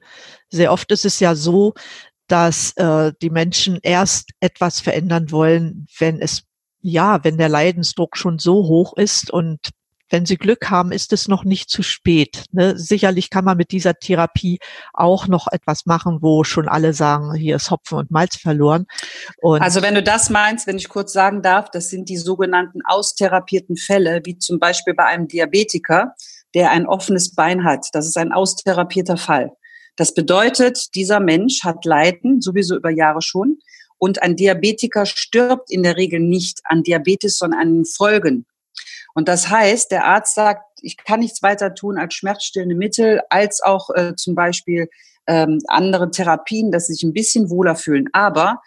Sehr 0.50 0.72
oft 0.72 0.92
ist 0.92 1.06
es 1.06 1.20
ja 1.20 1.36
so, 1.36 1.76
dass 2.26 2.76
äh, 2.78 3.14
die 3.22 3.30
Menschen 3.30 3.78
erst 3.84 4.32
etwas 4.40 4.80
verändern 4.80 5.30
wollen, 5.30 5.86
wenn 6.00 6.20
es 6.20 6.46
ja, 6.82 7.24
wenn 7.24 7.38
der 7.38 7.48
Leidensdruck 7.48 8.18
schon 8.18 8.40
so 8.40 8.56
hoch 8.68 8.98
ist 8.98 9.30
und 9.30 9.60
wenn 10.10 10.26
Sie 10.26 10.38
Glück 10.38 10.70
haben, 10.70 10.92
ist 10.92 11.14
es 11.14 11.28
noch 11.28 11.44
nicht 11.44 11.70
zu 11.70 11.82
spät. 11.82 12.46
Ne? 12.52 12.78
Sicherlich 12.78 13.30
kann 13.30 13.46
man 13.46 13.58
mit 13.58 13.72
dieser 13.72 13.96
Therapie 13.96 14.60
auch 14.94 15.28
noch 15.28 15.48
etwas 15.52 15.86
machen, 15.86 16.20
wo 16.22 16.44
schon 16.44 16.68
alle 16.68 16.94
sagen, 16.94 17.34
hier 17.34 17.56
ist 17.56 17.72
Hopfen 17.72 17.98
und 17.98 18.12
Malz 18.12 18.36
verloren. 18.36 18.86
Und 19.42 19.62
also 19.62 19.82
wenn 19.82 19.96
du 19.96 20.04
das 20.04 20.30
meinst, 20.30 20.68
wenn 20.68 20.78
ich 20.78 20.90
kurz 20.90 21.14
sagen 21.14 21.42
darf, 21.42 21.72
das 21.72 21.90
sind 21.90 22.10
die 22.10 22.18
sogenannten 22.18 22.82
austherapierten 22.86 23.78
Fälle, 23.78 24.22
wie 24.26 24.38
zum 24.38 24.60
Beispiel 24.60 24.94
bei 24.94 25.06
einem 25.06 25.28
Diabetiker, 25.28 26.14
der 26.54 26.72
ein 26.72 26.86
offenes 26.86 27.34
Bein 27.34 27.64
hat. 27.64 27.88
Das 27.94 28.06
ist 28.06 28.18
ein 28.18 28.32
austherapierter 28.32 29.18
Fall. 29.18 29.52
Das 29.96 30.14
bedeutet, 30.14 30.96
dieser 30.96 31.20
Mensch 31.20 31.64
hat 31.64 31.86
Leiden, 31.86 32.42
sowieso 32.42 32.76
über 32.76 32.90
Jahre 32.90 33.22
schon, 33.22 33.60
und 33.98 34.22
ein 34.22 34.36
Diabetiker 34.36 35.06
stirbt 35.06 35.72
in 35.72 35.84
der 35.84 35.96
Regel 35.98 36.20
nicht 36.20 36.60
an 36.66 36.84
Diabetes, 36.84 37.38
sondern 37.38 37.60
an 37.62 37.86
Folgen. 37.86 38.46
Und 39.14 39.28
das 39.28 39.50
heißt, 39.50 39.92
der 39.92 40.06
Arzt 40.06 40.36
sagt, 40.36 40.64
ich 40.82 40.98
kann 40.98 41.20
nichts 41.20 41.42
weiter 41.44 41.74
tun 41.74 41.98
als 41.98 42.14
schmerzstillende 42.16 42.76
Mittel, 42.76 43.22
als 43.30 43.62
auch 43.62 43.90
äh, 43.92 44.16
zum 44.16 44.36
Beispiel 44.36 44.90
ähm, 45.28 45.60
andere 45.68 46.12
Therapien, 46.12 46.72
dass 46.72 46.88
sie 46.88 46.94
sich 46.94 47.04
ein 47.04 47.14
bisschen 47.14 47.50
wohler 47.50 47.76
fühlen. 47.76 48.10
Aber 48.12 48.62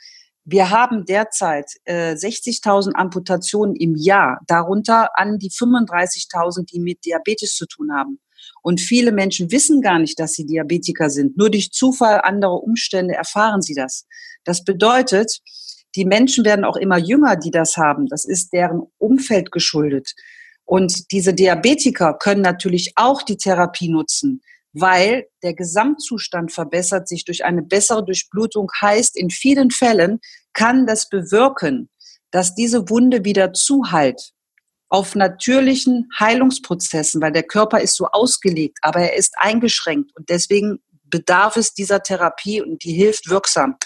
wir 0.45 0.71
haben 0.71 1.05
derzeit 1.05 1.73
äh, 1.85 2.13
60.000 2.13 2.93
Amputationen 2.95 3.75
im 3.75 3.97
Jahr, 3.97 4.41
darunter 4.47 5.11
an 5.19 5.39
die 5.39 5.51
35.000, 5.51 6.67
die 6.67 6.79
mit 6.79 7.05
Diabetes 7.05 7.57
zu 7.57 7.67
tun 7.67 7.93
haben. 7.93 8.21
Und 8.63 8.81
viele 8.81 9.11
Menschen 9.11 9.51
wissen 9.51 9.81
gar 9.81 9.99
nicht, 9.99 10.19
dass 10.21 10.33
sie 10.33 10.47
Diabetiker 10.47 11.11
sind. 11.11 11.37
Nur 11.37 11.51
durch 11.51 11.73
Zufall, 11.73 12.21
andere 12.23 12.55
Umstände 12.55 13.15
erfahren 13.15 13.61
sie 13.61 13.75
das. 13.75 14.07
Das 14.45 14.63
bedeutet, 14.63 15.41
die 15.97 16.05
Menschen 16.05 16.45
werden 16.45 16.65
auch 16.65 16.77
immer 16.77 16.99
jünger, 16.99 17.37
die 17.37 17.51
das 17.51 17.77
haben. 17.77 18.07
Das 18.07 18.25
ist 18.25 18.53
deren 18.53 18.83
Umfeld 18.99 19.51
geschuldet. 19.51 20.15
Und 20.65 21.11
diese 21.13 21.33
Diabetiker 21.33 22.15
können 22.15 22.43
natürlich 22.43 22.93
auch 22.97 23.23
die 23.23 23.37
Therapie 23.37 23.89
nutzen, 23.89 24.43
weil 24.73 25.27
der 25.43 25.55
Gesamtzustand 25.55 26.53
verbessert 26.53 27.09
sich 27.09 27.25
durch 27.25 27.45
eine 27.45 27.63
bessere 27.63 28.05
Durchblutung. 28.05 28.69
Heißt, 28.81 29.17
in 29.17 29.31
vielen 29.31 29.71
Fällen 29.71 30.21
kann 30.53 30.87
das 30.87 31.09
bewirken, 31.09 31.89
dass 32.31 32.55
diese 32.55 32.91
Wunde 32.91 33.25
wieder 33.25 33.53
zuheilt 33.55 34.33
auf 34.89 35.15
natürlichen 35.15 36.09
Heilungsprozessen, 36.19 37.21
weil 37.23 37.33
der 37.33 37.43
Körper 37.43 37.81
ist 37.81 37.97
so 37.97 38.07
ausgelegt, 38.07 38.79
aber 38.83 39.01
er 39.01 39.17
ist 39.17 39.35
eingeschränkt 39.39 40.15
und 40.17 40.29
deswegen 40.29 40.79
bedarf 41.05 41.57
es 41.57 41.73
dieser 41.73 42.03
Therapie 42.03 42.61
und 42.61 42.85
die 42.85 42.93
hilft 42.93 43.29
wirksam. 43.31 43.77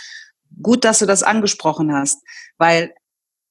Gut, 0.62 0.84
dass 0.84 0.98
du 0.98 1.06
das 1.06 1.22
angesprochen 1.22 1.92
hast, 1.92 2.22
weil 2.58 2.92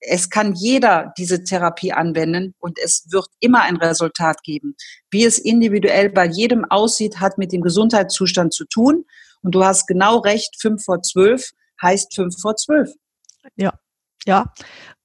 es 0.01 0.29
kann 0.29 0.53
jeder 0.53 1.13
diese 1.17 1.43
Therapie 1.43 1.91
anwenden 1.91 2.55
und 2.59 2.79
es 2.79 3.07
wird 3.09 3.27
immer 3.39 3.61
ein 3.61 3.75
Resultat 3.75 4.43
geben. 4.43 4.75
Wie 5.11 5.25
es 5.25 5.39
individuell 5.39 6.09
bei 6.09 6.25
jedem 6.25 6.65
aussieht, 6.65 7.19
hat 7.19 7.37
mit 7.37 7.51
dem 7.51 7.61
Gesundheitszustand 7.61 8.53
zu 8.53 8.65
tun. 8.65 9.05
Und 9.41 9.55
du 9.55 9.63
hast 9.63 9.87
genau 9.87 10.19
recht, 10.19 10.55
fünf 10.59 10.83
vor 10.83 11.01
zwölf 11.01 11.51
heißt 11.81 12.13
fünf 12.15 12.39
vor 12.39 12.55
zwölf. 12.55 12.91
Ja, 13.55 13.73
ja, 14.25 14.51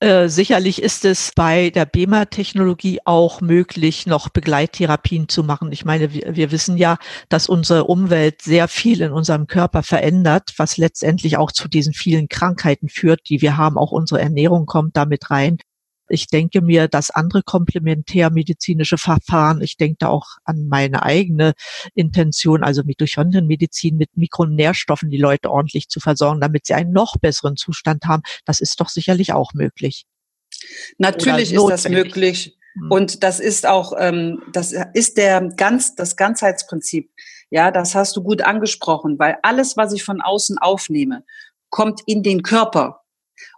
äh, 0.01 0.29
sicherlich 0.29 0.83
ist 0.83 1.05
es 1.05 1.31
bei 1.35 1.71
der 1.71 1.87
BEMA-Technologie 1.87 3.01
auch 3.05 3.41
möglich, 3.41 4.07
noch 4.07 4.29
Begleittherapien 4.29 5.29
zu 5.29 5.45
machen. 5.45 5.73
Ich 5.73 5.85
meine, 5.85 6.13
wir, 6.13 6.37
wir, 6.37 6.51
wissen 6.51 6.77
ja, 6.77 6.99
dass 7.29 7.49
unsere 7.49 7.85
Umwelt 7.85 8.43
sehr 8.43 8.69
viel 8.69 9.01
in 9.01 9.13
unserem 9.13 9.47
Körper 9.47 9.83
verändert, 9.83 10.53
was 10.57 10.77
letztendlich 10.77 11.37
auch 11.37 11.53
zu 11.53 11.69
diesen 11.69 11.95
vielen 11.95 12.29
Krankheiten 12.29 12.89
führt, 12.89 13.21
die 13.29 13.41
wir 13.41 13.57
haben. 13.57 13.79
Auch 13.79 13.93
unsere 13.93 14.21
Ernährung 14.21 14.67
kommt 14.67 14.97
damit 14.97 15.31
rein. 15.31 15.59
Ich 16.09 16.27
denke 16.27 16.61
mir, 16.61 16.89
dass 16.89 17.11
andere 17.11 17.43
komplementärmedizinische 17.43 18.99
Verfahren, 18.99 19.63
ich 19.63 19.77
denke 19.77 19.97
da 20.01 20.09
auch 20.09 20.27
an 20.45 20.67
meine 20.69 21.03
eigene 21.03 21.55
Intention, 21.95 22.63
also 22.63 22.83
Mitochondrienmedizin 22.85 23.97
mit 23.97 24.17
Mikronährstoffen 24.17 25.11
die 25.11 25.19
Leute 25.19 25.51
ordentlich 25.51 25.89
zu 25.89 26.01
versorgen, 26.01 26.41
damit 26.41 26.67
sie 26.67 26.75
einen 26.75 26.93
noch 26.93 27.17
besseren 27.19 27.57
Zustand 27.57 28.05
haben, 28.05 28.23
das 28.45 28.61
ist 28.61 28.81
doch 28.81 28.89
sicherlich 28.89 29.33
auch 29.33 29.55
möglich. 29.55 30.07
Natürlich 30.99 31.53
ist 31.53 31.69
das 31.69 31.89
möglich. 31.89 32.57
Hm. 32.75 32.91
Und 32.91 33.23
das 33.23 33.41
ist 33.41 33.67
auch, 33.67 33.93
ähm, 33.99 34.43
das 34.53 34.75
ist 34.95 35.17
der 35.17 35.41
ganz, 35.57 35.95
das 35.95 36.17
Ganzheitsprinzip. 36.17 37.11
Ja, 37.51 37.71
das 37.71 37.95
hast 37.95 38.17
du 38.17 38.23
gut 38.23 38.43
angesprochen, 38.43 39.19
weil 39.19 39.39
alles, 39.43 39.77
was 39.77 39.93
ich 39.93 40.03
von 40.03 40.21
außen 40.21 40.59
aufnehme, 40.59 41.25
kommt 41.71 42.01
in 42.07 42.23
den 42.23 42.43
Körper 42.43 43.03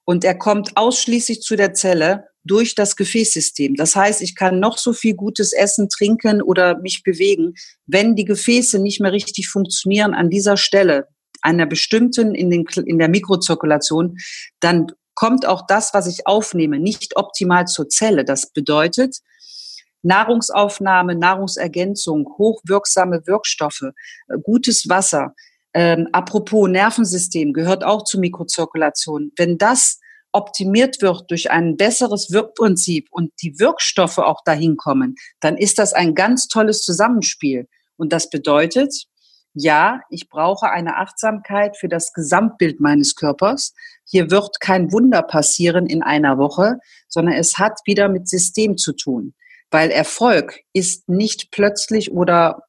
und 0.04 0.24
er 0.24 0.36
kommt 0.36 0.76
ausschließlich 0.76 1.40
zu 1.40 1.56
der 1.56 1.74
Zelle 1.74 2.28
durch 2.46 2.74
das 2.74 2.96
Gefäßsystem. 2.96 3.74
Das 3.74 3.96
heißt, 3.96 4.22
ich 4.22 4.34
kann 4.34 4.60
noch 4.60 4.78
so 4.78 4.92
viel 4.92 5.14
gutes 5.14 5.52
Essen, 5.52 5.88
trinken 5.88 6.42
oder 6.42 6.78
mich 6.78 7.02
bewegen. 7.02 7.54
Wenn 7.86 8.16
die 8.16 8.24
Gefäße 8.24 8.78
nicht 8.78 9.00
mehr 9.00 9.12
richtig 9.12 9.48
funktionieren 9.48 10.14
an 10.14 10.30
dieser 10.30 10.56
Stelle, 10.56 11.08
einer 11.42 11.66
bestimmten 11.66 12.34
in, 12.34 12.50
den, 12.50 12.64
in 12.86 12.98
der 12.98 13.08
Mikrozirkulation, 13.08 14.18
dann 14.60 14.86
kommt 15.14 15.46
auch 15.46 15.66
das, 15.66 15.94
was 15.94 16.06
ich 16.06 16.26
aufnehme, 16.26 16.78
nicht 16.78 17.16
optimal 17.16 17.66
zur 17.66 17.88
Zelle. 17.88 18.24
Das 18.24 18.52
bedeutet, 18.52 19.18
Nahrungsaufnahme, 20.02 21.14
Nahrungsergänzung, 21.14 22.26
hochwirksame 22.38 23.26
Wirkstoffe, 23.26 23.82
äh, 24.28 24.38
gutes 24.42 24.88
Wasser, 24.88 25.34
ähm, 25.76 26.08
apropos 26.12 26.70
Nervensystem 26.70 27.52
gehört 27.52 27.84
auch 27.84 28.04
zur 28.04 28.20
Mikrozirkulation. 28.20 29.32
Wenn 29.36 29.58
das 29.58 30.00
optimiert 30.36 31.00
wird 31.00 31.30
durch 31.30 31.50
ein 31.50 31.76
besseres 31.76 32.30
Wirkprinzip 32.30 33.08
und 33.10 33.32
die 33.42 33.58
Wirkstoffe 33.58 34.18
auch 34.18 34.44
dahin 34.44 34.76
kommen, 34.76 35.16
dann 35.40 35.56
ist 35.56 35.78
das 35.78 35.94
ein 35.94 36.14
ganz 36.14 36.46
tolles 36.46 36.82
Zusammenspiel. 36.82 37.66
Und 37.96 38.12
das 38.12 38.28
bedeutet, 38.28 39.06
ja, 39.54 40.02
ich 40.10 40.28
brauche 40.28 40.70
eine 40.70 40.98
Achtsamkeit 40.98 41.78
für 41.78 41.88
das 41.88 42.12
Gesamtbild 42.12 42.78
meines 42.78 43.14
Körpers. 43.14 43.72
Hier 44.04 44.30
wird 44.30 44.60
kein 44.60 44.92
Wunder 44.92 45.22
passieren 45.22 45.86
in 45.86 46.02
einer 46.02 46.36
Woche, 46.36 46.76
sondern 47.08 47.36
es 47.36 47.56
hat 47.56 47.80
wieder 47.86 48.10
mit 48.10 48.28
System 48.28 48.76
zu 48.76 48.92
tun. 48.92 49.34
Weil 49.70 49.90
Erfolg 49.90 50.60
ist 50.74 51.08
nicht 51.08 51.50
plötzlich 51.50 52.12
oder 52.12 52.64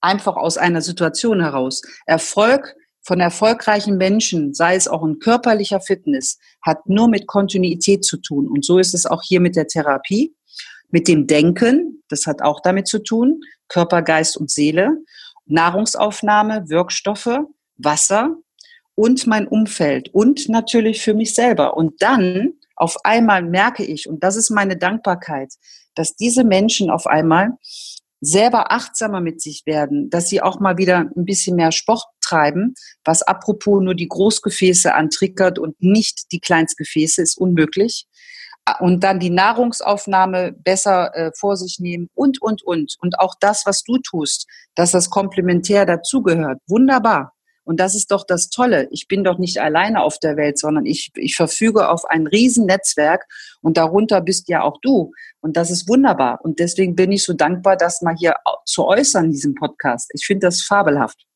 einfach 0.00 0.36
aus 0.36 0.56
einer 0.56 0.80
Situation 0.80 1.40
heraus. 1.40 1.82
Erfolg 2.06 2.76
von 3.02 3.20
erfolgreichen 3.20 3.96
Menschen, 3.96 4.54
sei 4.54 4.76
es 4.76 4.88
auch 4.88 5.04
in 5.04 5.18
körperlicher 5.18 5.80
Fitness, 5.80 6.38
hat 6.62 6.88
nur 6.88 7.08
mit 7.08 7.26
Kontinuität 7.26 8.04
zu 8.04 8.18
tun. 8.18 8.48
Und 8.48 8.64
so 8.64 8.78
ist 8.78 8.94
es 8.94 9.06
auch 9.06 9.22
hier 9.22 9.40
mit 9.40 9.56
der 9.56 9.66
Therapie, 9.66 10.34
mit 10.90 11.08
dem 11.08 11.26
Denken, 11.26 12.02
das 12.08 12.26
hat 12.26 12.42
auch 12.42 12.60
damit 12.60 12.86
zu 12.86 12.98
tun, 12.98 13.40
Körper, 13.68 14.02
Geist 14.02 14.36
und 14.36 14.50
Seele. 14.50 14.98
Nahrungsaufnahme, 15.48 16.68
Wirkstoffe, 16.68 17.40
Wasser 17.76 18.36
und 18.94 19.26
mein 19.26 19.48
Umfeld 19.48 20.12
und 20.14 20.48
natürlich 20.48 21.02
für 21.02 21.14
mich 21.14 21.34
selber. 21.34 21.76
Und 21.76 22.02
dann 22.02 22.54
auf 22.76 23.04
einmal 23.04 23.42
merke 23.42 23.84
ich, 23.84 24.08
und 24.08 24.22
das 24.22 24.36
ist 24.36 24.50
meine 24.50 24.76
Dankbarkeit, 24.76 25.54
dass 25.94 26.14
diese 26.14 26.44
Menschen 26.44 26.90
auf 26.90 27.06
einmal 27.06 27.52
selber 28.20 28.72
achtsamer 28.72 29.20
mit 29.20 29.40
sich 29.40 29.62
werden, 29.66 30.10
dass 30.10 30.28
sie 30.28 30.42
auch 30.42 30.60
mal 30.60 30.78
wieder 30.78 30.98
ein 30.98 31.24
bisschen 31.24 31.56
mehr 31.56 31.72
Sport 31.72 32.04
treiben, 32.20 32.74
was 33.04 33.22
apropos 33.22 33.82
nur 33.82 33.94
die 33.94 34.08
Großgefäße 34.08 34.94
antriggert 34.94 35.58
und 35.58 35.76
nicht 35.80 36.32
die 36.32 36.40
Kleinstgefäße, 36.40 37.22
ist 37.22 37.38
unmöglich. 37.38 38.06
Und 38.80 39.02
dann 39.02 39.18
die 39.18 39.30
Nahrungsaufnahme 39.30 40.52
besser 40.52 41.14
äh, 41.14 41.30
vor 41.34 41.56
sich 41.56 41.78
nehmen 41.78 42.10
und, 42.14 42.42
und, 42.42 42.62
und. 42.62 42.96
Und 43.00 43.18
auch 43.18 43.34
das, 43.40 43.64
was 43.64 43.82
du 43.82 43.96
tust, 43.98 44.46
dass 44.74 44.90
das 44.90 45.08
komplementär 45.08 45.86
dazugehört. 45.86 46.58
Wunderbar. 46.66 47.32
Und 47.68 47.80
das 47.80 47.94
ist 47.94 48.12
doch 48.12 48.24
das 48.26 48.48
Tolle. 48.48 48.88
Ich 48.92 49.08
bin 49.08 49.24
doch 49.24 49.36
nicht 49.36 49.60
alleine 49.60 50.00
auf 50.00 50.18
der 50.18 50.38
Welt, 50.38 50.58
sondern 50.58 50.86
ich, 50.86 51.10
ich 51.16 51.36
verfüge 51.36 51.90
auf 51.90 52.06
ein 52.06 52.26
Riesennetzwerk 52.26 53.26
und 53.60 53.76
darunter 53.76 54.22
bist 54.22 54.48
ja 54.48 54.62
auch 54.62 54.78
du. 54.80 55.12
Und 55.40 55.58
das 55.58 55.70
ist 55.70 55.86
wunderbar. 55.86 56.40
Und 56.42 56.60
deswegen 56.60 56.96
bin 56.96 57.12
ich 57.12 57.24
so 57.24 57.34
dankbar, 57.34 57.76
das 57.76 58.00
mal 58.00 58.16
hier 58.18 58.36
zu 58.64 58.86
äußern 58.86 59.26
in 59.26 59.32
diesem 59.32 59.54
Podcast. 59.54 60.10
Ich 60.14 60.24
finde 60.24 60.46
das 60.46 60.62
fabelhaft. 60.62 61.26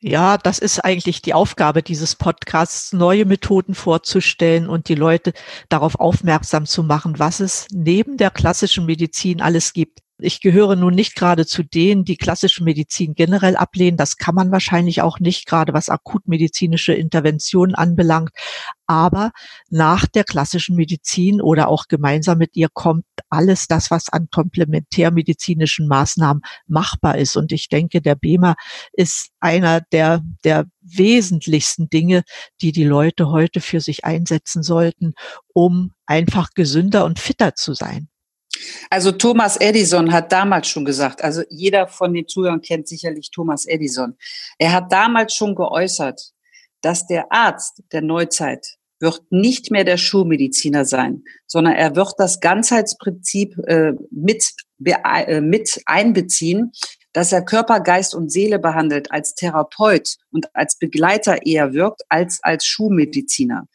Ja, 0.00 0.38
das 0.38 0.58
ist 0.58 0.80
eigentlich 0.80 1.22
die 1.22 1.34
Aufgabe 1.34 1.84
dieses 1.84 2.16
Podcasts, 2.16 2.92
neue 2.92 3.24
Methoden 3.24 3.76
vorzustellen 3.76 4.68
und 4.68 4.88
die 4.88 4.96
Leute 4.96 5.34
darauf 5.68 6.00
aufmerksam 6.00 6.66
zu 6.66 6.82
machen, 6.82 7.20
was 7.20 7.38
es 7.38 7.68
neben 7.70 8.16
der 8.16 8.32
klassischen 8.32 8.86
Medizin 8.86 9.40
alles 9.40 9.72
gibt. 9.72 10.00
Ich 10.18 10.40
gehöre 10.40 10.76
nun 10.76 10.94
nicht 10.94 11.14
gerade 11.14 11.44
zu 11.44 11.62
denen, 11.62 12.06
die 12.06 12.16
klassische 12.16 12.64
Medizin 12.64 13.14
generell 13.14 13.54
ablehnen. 13.54 13.98
Das 13.98 14.16
kann 14.16 14.34
man 14.34 14.50
wahrscheinlich 14.50 15.02
auch 15.02 15.20
nicht, 15.20 15.44
gerade 15.46 15.74
was 15.74 15.90
akutmedizinische 15.90 16.94
Interventionen 16.94 17.74
anbelangt. 17.74 18.30
Aber 18.86 19.32
nach 19.68 20.06
der 20.06 20.24
klassischen 20.24 20.74
Medizin 20.74 21.42
oder 21.42 21.68
auch 21.68 21.86
gemeinsam 21.88 22.38
mit 22.38 22.56
ihr 22.56 22.68
kommt 22.72 23.04
alles 23.28 23.66
das, 23.66 23.90
was 23.90 24.08
an 24.08 24.28
komplementärmedizinischen 24.30 25.86
Maßnahmen 25.86 26.42
machbar 26.66 27.18
ist. 27.18 27.36
Und 27.36 27.52
ich 27.52 27.68
denke, 27.68 28.00
der 28.00 28.14
BEMA 28.14 28.54
ist 28.94 29.28
einer 29.38 29.82
der, 29.92 30.22
der 30.44 30.64
wesentlichsten 30.80 31.90
Dinge, 31.90 32.22
die 32.62 32.72
die 32.72 32.84
Leute 32.84 33.28
heute 33.28 33.60
für 33.60 33.80
sich 33.80 34.06
einsetzen 34.06 34.62
sollten, 34.62 35.12
um 35.52 35.92
einfach 36.06 36.50
gesünder 36.54 37.04
und 37.04 37.18
fitter 37.18 37.54
zu 37.54 37.74
sein. 37.74 38.08
Also 38.90 39.12
Thomas 39.12 39.56
Edison 39.56 40.12
hat 40.12 40.32
damals 40.32 40.68
schon 40.68 40.84
gesagt, 40.84 41.22
also 41.22 41.42
jeder 41.50 41.88
von 41.88 42.14
den 42.14 42.28
Zuhörern 42.28 42.60
kennt 42.60 42.88
sicherlich 42.88 43.30
Thomas 43.30 43.66
Edison. 43.66 44.16
Er 44.58 44.72
hat 44.72 44.92
damals 44.92 45.34
schon 45.34 45.54
geäußert, 45.54 46.32
dass 46.80 47.06
der 47.06 47.32
Arzt 47.32 47.82
der 47.92 48.02
Neuzeit 48.02 48.76
wird 49.00 49.20
nicht 49.30 49.70
mehr 49.70 49.84
der 49.84 49.98
Schulmediziner 49.98 50.84
sein, 50.84 51.24
sondern 51.46 51.74
er 51.74 51.96
wird 51.96 52.14
das 52.18 52.40
Ganzheitsprinzip 52.40 53.58
äh, 53.66 53.92
mit, 54.10 54.44
äh, 54.84 55.40
mit 55.40 55.82
einbeziehen, 55.84 56.72
dass 57.12 57.32
er 57.32 57.44
Körper, 57.44 57.80
Geist 57.80 58.14
und 58.14 58.30
Seele 58.30 58.58
behandelt, 58.58 59.10
als 59.10 59.34
Therapeut 59.34 60.16
und 60.30 60.54
als 60.54 60.78
Begleiter 60.78 61.46
eher 61.46 61.72
wirkt 61.72 62.02
als 62.08 62.40
als 62.42 62.66
Schulmediziner. 62.66 63.66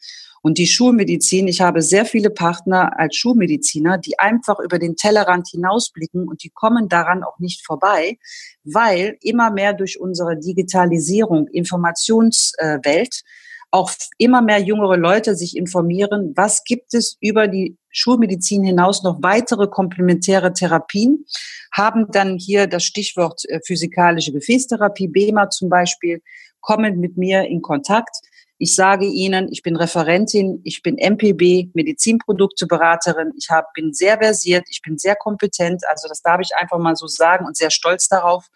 Und 0.42 0.58
die 0.58 0.66
Schulmedizin, 0.66 1.46
ich 1.46 1.60
habe 1.60 1.82
sehr 1.82 2.04
viele 2.04 2.28
Partner 2.28 2.98
als 2.98 3.14
Schulmediziner, 3.16 3.96
die 3.96 4.18
einfach 4.18 4.58
über 4.58 4.80
den 4.80 4.96
Tellerrand 4.96 5.48
hinausblicken 5.48 6.26
und 6.28 6.42
die 6.42 6.50
kommen 6.50 6.88
daran 6.88 7.22
auch 7.22 7.38
nicht 7.38 7.64
vorbei, 7.64 8.18
weil 8.64 9.16
immer 9.22 9.52
mehr 9.52 9.72
durch 9.72 10.00
unsere 10.00 10.36
Digitalisierung, 10.36 11.46
Informationswelt, 11.46 13.22
auch 13.70 13.90
immer 14.18 14.42
mehr 14.42 14.58
jüngere 14.58 14.96
Leute 14.96 15.34
sich 15.34 15.56
informieren, 15.56 16.32
was 16.36 16.64
gibt 16.64 16.92
es 16.92 17.16
über 17.20 17.48
die 17.48 17.78
Schulmedizin 17.90 18.64
hinaus 18.64 19.02
noch 19.02 19.22
weitere 19.22 19.68
komplementäre 19.68 20.52
Therapien, 20.52 21.24
haben 21.72 22.06
dann 22.10 22.36
hier 22.36 22.66
das 22.66 22.84
Stichwort 22.84 23.42
äh, 23.48 23.60
physikalische 23.64 24.32
Gefäßtherapie, 24.32 25.08
BEMA 25.08 25.48
zum 25.50 25.70
Beispiel, 25.70 26.20
kommen 26.60 27.00
mit 27.00 27.16
mir 27.16 27.44
in 27.44 27.62
Kontakt 27.62 28.16
ich 28.62 28.76
sage 28.76 29.06
Ihnen, 29.06 29.48
ich 29.50 29.62
bin 29.62 29.74
Referentin, 29.74 30.60
ich 30.62 30.82
bin 30.82 30.94
MPB, 30.94 31.70
Medizinprodukteberaterin, 31.74 33.32
ich 33.36 33.50
hab, 33.50 33.72
bin 33.72 33.92
sehr 33.92 34.18
versiert, 34.18 34.66
ich 34.70 34.80
bin 34.82 34.98
sehr 34.98 35.16
kompetent, 35.16 35.82
also 35.88 36.06
das 36.06 36.22
darf 36.22 36.40
ich 36.40 36.54
einfach 36.54 36.78
mal 36.78 36.94
so 36.94 37.08
sagen 37.08 37.44
und 37.44 37.56
sehr 37.56 37.72
stolz 37.72 38.06
darauf 38.06 38.46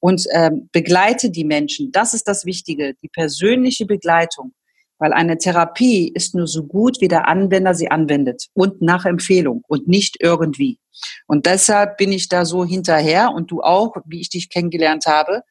und 0.00 0.26
ähm, 0.34 0.68
begleite 0.70 1.30
die 1.30 1.46
Menschen. 1.46 1.90
Das 1.92 2.12
ist 2.12 2.28
das 2.28 2.44
Wichtige, 2.44 2.92
die 3.02 3.08
persönliche 3.08 3.86
Begleitung. 3.86 4.52
Weil 4.98 5.14
eine 5.14 5.38
Therapie 5.38 6.12
ist 6.12 6.34
nur 6.34 6.46
so 6.46 6.64
gut, 6.64 7.00
wie 7.00 7.08
der 7.08 7.26
Anwender 7.26 7.72
sie 7.72 7.90
anwendet 7.90 8.48
und 8.52 8.82
nach 8.82 9.06
Empfehlung 9.06 9.62
und 9.66 9.88
nicht 9.88 10.16
irgendwie. 10.20 10.78
Und 11.26 11.46
deshalb 11.46 11.96
bin 11.96 12.12
ich 12.12 12.28
da 12.28 12.44
so 12.44 12.66
hinterher 12.66 13.30
und 13.30 13.50
du 13.50 13.62
auch, 13.62 13.94
wie 14.04 14.20
ich 14.20 14.28
dich 14.28 14.50
kennengelernt 14.50 15.06
habe. 15.06 15.42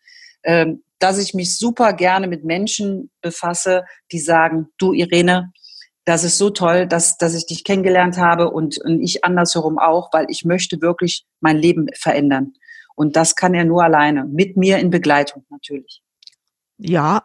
Ähm, 0.43 0.83
dass 0.99 1.17
ich 1.17 1.33
mich 1.33 1.57
super 1.57 1.93
gerne 1.93 2.27
mit 2.27 2.43
Menschen 2.43 3.11
befasse, 3.21 3.83
die 4.11 4.19
sagen, 4.19 4.67
du 4.77 4.93
Irene, 4.93 5.51
das 6.05 6.23
ist 6.23 6.37
so 6.37 6.49
toll, 6.49 6.87
dass, 6.87 7.17
dass 7.17 7.33
ich 7.33 7.45
dich 7.45 7.63
kennengelernt 7.63 8.17
habe 8.17 8.49
und, 8.49 8.77
und 8.79 9.01
ich 9.01 9.25
andersherum 9.25 9.77
auch, 9.77 10.13
weil 10.13 10.27
ich 10.29 10.45
möchte 10.45 10.81
wirklich 10.81 11.25
mein 11.41 11.57
Leben 11.57 11.87
verändern. 11.93 12.53
Und 12.95 13.15
das 13.15 13.35
kann 13.35 13.53
er 13.53 13.65
nur 13.65 13.83
alleine, 13.83 14.23
mit 14.25 14.57
mir 14.57 14.79
in 14.79 14.89
Begleitung 14.89 15.45
natürlich. 15.49 16.01
Ja, 16.77 17.23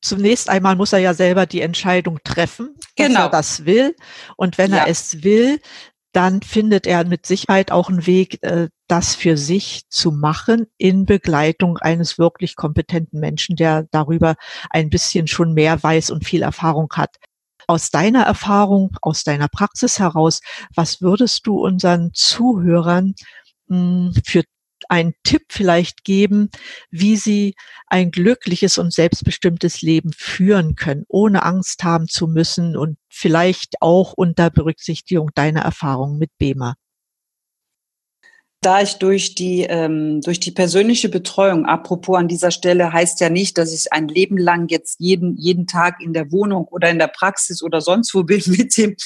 zunächst 0.00 0.48
einmal 0.48 0.76
muss 0.76 0.92
er 0.92 1.00
ja 1.00 1.14
selber 1.14 1.46
die 1.46 1.60
Entscheidung 1.60 2.20
treffen, 2.24 2.76
dass 2.96 3.08
genau. 3.08 3.24
er 3.24 3.28
das 3.28 3.64
will. 3.66 3.96
Und 4.36 4.56
wenn 4.56 4.70
ja. 4.70 4.78
er 4.78 4.88
es 4.88 5.22
will, 5.22 5.60
dann 6.12 6.42
findet 6.42 6.86
er 6.86 7.04
mit 7.04 7.26
Sicherheit 7.26 7.70
auch 7.70 7.88
einen 7.88 8.06
Weg, 8.06 8.42
äh, 8.42 8.68
das 8.88 9.14
für 9.14 9.36
sich 9.36 9.88
zu 9.88 10.10
machen 10.10 10.66
in 10.76 11.06
Begleitung 11.06 11.78
eines 11.78 12.18
wirklich 12.18 12.56
kompetenten 12.56 13.20
Menschen, 13.20 13.56
der 13.56 13.86
darüber 13.90 14.34
ein 14.70 14.90
bisschen 14.90 15.28
schon 15.28 15.54
mehr 15.54 15.82
weiß 15.82 16.10
und 16.10 16.24
viel 16.24 16.42
Erfahrung 16.42 16.88
hat. 16.94 17.16
Aus 17.68 17.90
deiner 17.90 18.24
Erfahrung, 18.24 18.96
aus 19.00 19.22
deiner 19.22 19.48
Praxis 19.48 20.00
heraus, 20.00 20.40
was 20.74 21.00
würdest 21.00 21.46
du 21.46 21.64
unseren 21.64 22.10
Zuhörern 22.14 23.14
hm, 23.68 24.12
für 24.24 24.42
einen 24.90 25.14
Tipp 25.24 25.42
vielleicht 25.50 26.04
geben, 26.04 26.50
wie 26.90 27.16
sie 27.16 27.54
ein 27.86 28.10
glückliches 28.10 28.78
und 28.78 28.92
selbstbestimmtes 28.92 29.82
Leben 29.82 30.12
führen 30.16 30.74
können, 30.76 31.04
ohne 31.08 31.44
Angst 31.44 31.84
haben 31.84 32.08
zu 32.08 32.26
müssen 32.26 32.76
und 32.76 32.98
vielleicht 33.08 33.76
auch 33.80 34.12
unter 34.14 34.50
Berücksichtigung 34.50 35.30
deiner 35.34 35.62
Erfahrungen 35.62 36.18
mit 36.18 36.30
BEMA? 36.38 36.74
Da 38.62 38.82
ich 38.82 38.96
durch 38.96 39.34
die, 39.34 39.62
ähm, 39.62 40.20
durch 40.20 40.38
die 40.38 40.50
persönliche 40.50 41.08
Betreuung, 41.08 41.64
apropos 41.64 42.18
an 42.18 42.28
dieser 42.28 42.50
Stelle, 42.50 42.92
heißt 42.92 43.18
ja 43.20 43.30
nicht, 43.30 43.56
dass 43.56 43.72
ich 43.72 43.90
ein 43.90 44.06
Leben 44.06 44.36
lang 44.36 44.68
jetzt 44.68 45.00
jeden, 45.00 45.38
jeden 45.38 45.66
Tag 45.66 46.02
in 46.02 46.12
der 46.12 46.30
Wohnung 46.30 46.66
oder 46.66 46.90
in 46.90 46.98
der 46.98 47.08
Praxis 47.08 47.62
oder 47.62 47.80
sonst 47.80 48.14
wo 48.14 48.22
bin 48.24 48.42
mit 48.46 48.76
dem, 48.76 48.96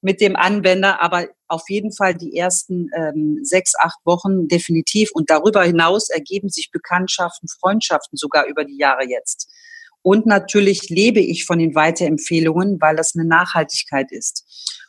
mit 0.00 0.20
dem 0.20 0.34
Anwender, 0.34 1.00
aber 1.00 1.28
auf 1.46 1.62
jeden 1.68 1.92
Fall 1.92 2.16
die 2.16 2.36
ersten 2.36 2.90
ähm, 2.96 3.38
sechs, 3.44 3.74
acht 3.78 4.00
Wochen 4.04 4.48
definitiv. 4.48 5.10
Und 5.12 5.30
darüber 5.30 5.62
hinaus 5.62 6.10
ergeben 6.10 6.48
sich 6.48 6.72
Bekanntschaften, 6.72 7.48
Freundschaften 7.48 8.16
sogar 8.16 8.46
über 8.46 8.64
die 8.64 8.78
Jahre 8.78 9.08
jetzt. 9.08 9.48
Und 10.02 10.26
natürlich 10.26 10.90
lebe 10.90 11.20
ich 11.20 11.44
von 11.44 11.60
den 11.60 11.76
Weiterempfehlungen, 11.76 12.80
weil 12.80 12.96
das 12.96 13.14
eine 13.14 13.24
Nachhaltigkeit 13.24 14.10
ist. 14.10 14.44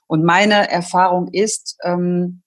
Und 0.07 0.23
meine 0.23 0.69
Erfahrung 0.71 1.29
ist, 1.31 1.77
ähm, 1.83 2.41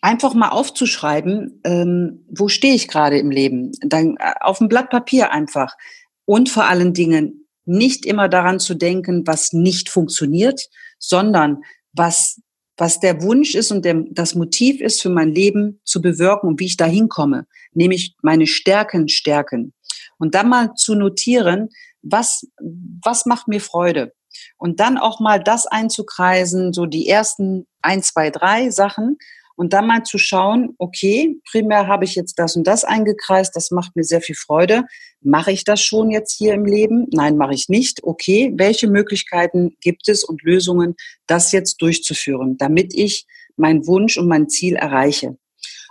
einfach 0.00 0.34
mal 0.34 0.48
aufzuschreiben, 0.48 1.60
ähm, 1.64 2.24
wo 2.30 2.48
stehe 2.48 2.74
ich 2.74 2.88
gerade 2.88 3.18
im 3.18 3.30
Leben. 3.30 3.72
Dann 3.82 4.16
äh, 4.18 4.32
auf 4.40 4.58
dem 4.58 4.68
Blatt 4.68 4.90
Papier 4.90 5.30
einfach. 5.30 5.76
Und 6.24 6.48
vor 6.48 6.64
allen 6.64 6.94
Dingen 6.94 7.46
nicht 7.64 8.06
immer 8.06 8.28
daran 8.28 8.58
zu 8.58 8.74
denken, 8.74 9.26
was 9.26 9.52
nicht 9.52 9.88
funktioniert, 9.88 10.68
sondern 10.98 11.62
was, 11.92 12.40
was 12.76 13.00
der 13.00 13.22
Wunsch 13.22 13.54
ist 13.54 13.70
und 13.70 13.84
der, 13.84 14.04
das 14.10 14.34
Motiv 14.34 14.80
ist 14.80 15.02
für 15.02 15.10
mein 15.10 15.28
Leben 15.28 15.80
zu 15.84 16.00
bewirken 16.00 16.48
und 16.48 16.60
wie 16.60 16.66
ich 16.66 16.76
da 16.76 16.86
hinkomme, 16.86 17.46
nämlich 17.72 18.16
meine 18.22 18.46
Stärken 18.46 19.08
stärken. 19.08 19.74
Und 20.18 20.34
dann 20.34 20.48
mal 20.48 20.74
zu 20.74 20.94
notieren, 20.94 21.68
was, 22.02 22.46
was 22.58 23.26
macht 23.26 23.48
mir 23.48 23.60
Freude? 23.60 24.12
Und 24.56 24.80
dann 24.80 24.96
auch 24.96 25.20
mal 25.20 25.42
das 25.42 25.66
einzukreisen, 25.66 26.72
so 26.72 26.86
die 26.86 27.08
ersten 27.08 27.66
ein, 27.82 28.02
zwei, 28.02 28.30
drei 28.30 28.70
Sachen 28.70 29.18
und 29.60 29.74
dann 29.74 29.86
mal 29.86 30.04
zu 30.04 30.16
schauen, 30.16 30.74
okay, 30.78 31.36
primär 31.50 31.86
habe 31.86 32.06
ich 32.06 32.14
jetzt 32.14 32.38
das 32.38 32.56
und 32.56 32.66
das 32.66 32.82
eingekreist, 32.82 33.54
das 33.54 33.70
macht 33.70 33.94
mir 33.94 34.04
sehr 34.04 34.22
viel 34.22 34.34
Freude. 34.34 34.84
Mache 35.20 35.52
ich 35.52 35.64
das 35.64 35.82
schon 35.82 36.10
jetzt 36.10 36.34
hier 36.34 36.54
im 36.54 36.64
Leben? 36.64 37.08
Nein, 37.12 37.36
mache 37.36 37.52
ich 37.52 37.68
nicht. 37.68 38.02
Okay, 38.02 38.54
welche 38.56 38.88
Möglichkeiten 38.88 39.76
gibt 39.82 40.08
es 40.08 40.24
und 40.24 40.42
Lösungen, 40.44 40.94
das 41.26 41.52
jetzt 41.52 41.82
durchzuführen, 41.82 42.56
damit 42.56 42.94
ich 42.94 43.26
meinen 43.56 43.86
Wunsch 43.86 44.16
und 44.16 44.28
mein 44.28 44.48
Ziel 44.48 44.76
erreiche? 44.76 45.36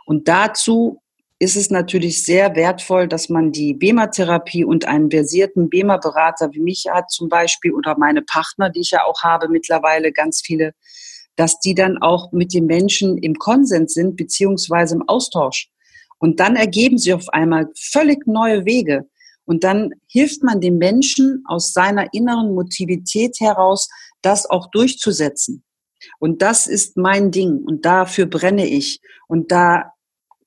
Und 0.08 0.27
dazu 0.27 1.03
ist 1.38 1.55
es 1.55 1.69
natürlich 1.69 2.25
sehr 2.25 2.55
wertvoll, 2.55 3.08
dass 3.08 3.29
man 3.29 3.51
die 3.51 3.75
BEMA-Therapie 3.75 4.65
und 4.65 4.86
einen 4.86 5.12
versierten 5.12 5.69
BEMA-Berater 5.69 6.49
wie 6.53 6.62
mich 6.62 6.86
hat 6.91 7.12
zum 7.12 7.29
Beispiel 7.29 7.73
oder 7.73 7.95
meine 7.99 8.23
Partner, 8.23 8.71
die 8.71 8.79
ich 8.79 8.89
ja 8.89 9.03
auch 9.05 9.21
habe 9.21 9.47
mittlerweile 9.47 10.12
ganz 10.12 10.41
viele, 10.43 10.73
dass 11.36 11.60
die 11.60 11.76
dann 11.76 11.98
auch 11.98 12.32
mit 12.32 12.54
den 12.54 12.65
Menschen 12.65 13.18
im 13.18 13.36
Konsens 13.36 13.94
sind 13.94 14.15
beziehungsweise 14.15 14.96
im 14.96 15.08
Austausch. 15.08 15.70
Und 16.18 16.39
dann 16.39 16.56
ergeben 16.56 16.98
sie 16.98 17.13
auf 17.13 17.30
einmal 17.30 17.68
völlig 17.78 18.28
neue 18.28 18.65
Wege. 18.65 19.08
Und 19.46 19.63
dann 19.63 19.94
hilft 20.08 20.44
man 20.44 20.62
dem 20.62 20.78
Menschen 20.78 21.44
aus 21.48 21.74
seiner 21.74 22.13
inneren 22.13 22.54
Motivität 22.54 23.39
heraus, 23.39 23.89
das 24.22 24.46
auch 24.46 24.70
durchzusetzen. 24.70 25.63
Und 26.20 26.42
das 26.42 26.68
ist 26.68 26.98
mein 26.98 27.32
Ding 27.32 27.63
und 27.65 27.86
dafür 27.86 28.26
brenne 28.26 28.68
ich. 28.68 29.00
Und 29.28 29.52
da 29.52 29.94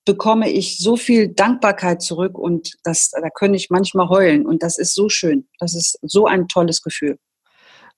bekomme 0.05 0.51
ich 0.51 0.79
so 0.79 0.97
viel 0.97 1.29
Dankbarkeit 1.29 2.03
zurück 2.03 2.39
und 2.39 2.75
das, 2.83 3.11
da 3.11 3.31
kann 3.31 3.55
ich 3.55 3.71
manchmal 3.71 4.09
heulen 4.09 4.47
und 4.47 4.63
das 4.63 4.79
ist 4.79 4.95
so 4.95 5.09
schön. 5.09 5.49
Das 5.59 5.75
ist 5.75 5.99
so 6.03 6.27
ein 6.27 6.49
tolles 6.49 6.83
Gefühl. 6.83 7.19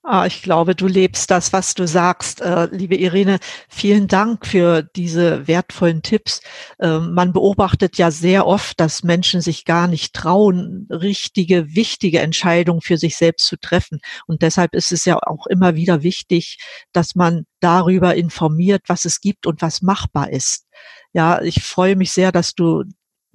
Ah, 0.07 0.27
ich 0.27 0.43
glaube, 0.43 0.75
du 0.75 0.85
lebst 0.85 1.31
das, 1.31 1.51
was 1.51 1.73
du 1.73 1.87
sagst. 1.87 2.39
Äh, 2.39 2.67
liebe 2.71 2.95
Irene, 2.95 3.39
vielen 3.67 4.07
Dank 4.07 4.45
für 4.45 4.83
diese 4.83 5.47
wertvollen 5.47 6.03
Tipps. 6.03 6.41
Äh, 6.77 6.99
man 6.99 7.33
beobachtet 7.33 7.97
ja 7.97 8.11
sehr 8.11 8.45
oft, 8.45 8.79
dass 8.79 9.01
Menschen 9.01 9.41
sich 9.41 9.65
gar 9.65 9.87
nicht 9.87 10.13
trauen, 10.13 10.87
richtige, 10.91 11.73
wichtige 11.73 12.19
Entscheidungen 12.19 12.81
für 12.81 12.97
sich 12.99 13.17
selbst 13.17 13.47
zu 13.47 13.57
treffen. 13.57 13.99
Und 14.27 14.43
deshalb 14.43 14.75
ist 14.75 14.91
es 14.91 15.05
ja 15.05 15.17
auch 15.25 15.47
immer 15.47 15.73
wieder 15.73 16.03
wichtig, 16.03 16.59
dass 16.93 17.15
man 17.15 17.45
darüber 17.59 18.13
informiert, 18.13 18.83
was 18.85 19.05
es 19.05 19.21
gibt 19.21 19.47
und 19.47 19.63
was 19.63 19.81
machbar 19.81 20.29
ist. 20.29 20.67
Ja, 21.13 21.41
ich 21.41 21.63
freue 21.63 21.95
mich 21.95 22.11
sehr, 22.11 22.31
dass 22.31 22.53
du 22.53 22.83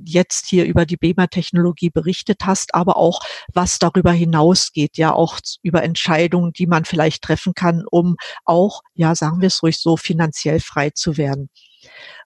jetzt 0.05 0.47
hier 0.47 0.65
über 0.65 0.87
die 0.87 0.97
BEMA-Technologie 0.97 1.91
berichtet 1.91 2.41
hast, 2.45 2.75
aber 2.75 2.97
auch 2.97 3.21
was 3.53 3.79
darüber 3.79 4.13
hinausgeht, 4.13 4.97
ja 4.99 5.13
auch 5.13 5.39
über 5.63 5.83
Entscheidungen, 5.83 6.53
die 6.53 6.67
man 6.67 6.85
vielleicht 6.85 7.23
treffen 7.23 7.55
kann, 7.55 7.85
um 7.91 8.17
auch, 8.45 8.83
ja, 8.95 9.15
sagen 9.15 9.41
wir 9.41 9.49
es 9.49 9.63
ruhig 9.63 9.79
so, 9.79 9.97
finanziell 9.97 10.61
frei 10.61 10.91
zu 10.91 11.17
werden. 11.17 11.51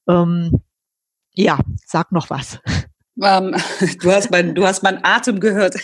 Ähm, 0.08 0.60
ja, 1.32 1.58
sag 1.86 2.12
noch 2.12 2.30
was. 2.30 2.60
Ähm, 3.22 3.54
du 4.00 4.12
hast 4.12 4.30
mein, 4.30 4.54
du 4.54 4.66
hast 4.66 4.82
meinen 4.82 5.04
Atem 5.04 5.40
gehört. 5.40 5.76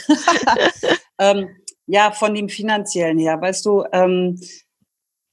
ähm, 1.19 1.49
ja, 1.87 2.13
von 2.13 2.35
dem 2.35 2.49
finanziellen 2.49 3.19
her, 3.19 3.41
weißt 3.41 3.67
du, 3.67 3.85
ähm, 3.93 4.41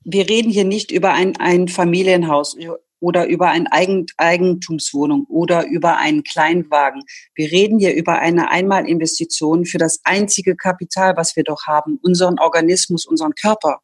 wir 0.03 0.27
reden 0.27 0.49
hier 0.49 0.63
nicht 0.63 0.91
über 0.91 1.13
ein, 1.13 1.37
ein 1.37 1.67
Familienhaus, 1.67 2.55
oder 2.99 3.27
über 3.27 3.49
eine 3.49 3.67
Eigentumswohnung 3.71 5.25
oder 5.29 5.67
über 5.67 5.97
einen 5.97 6.23
Kleinwagen. 6.23 7.03
Wir 7.35 7.51
reden 7.51 7.79
hier 7.79 7.95
über 7.95 8.19
eine 8.19 8.49
Einmalinvestition 8.49 9.65
für 9.65 9.77
das 9.77 9.99
einzige 10.03 10.55
Kapital, 10.55 11.15
was 11.15 11.35
wir 11.35 11.43
doch 11.43 11.65
haben, 11.67 11.99
unseren 12.01 12.39
Organismus, 12.39 13.05
unseren 13.05 13.33
Körper. 13.33 13.79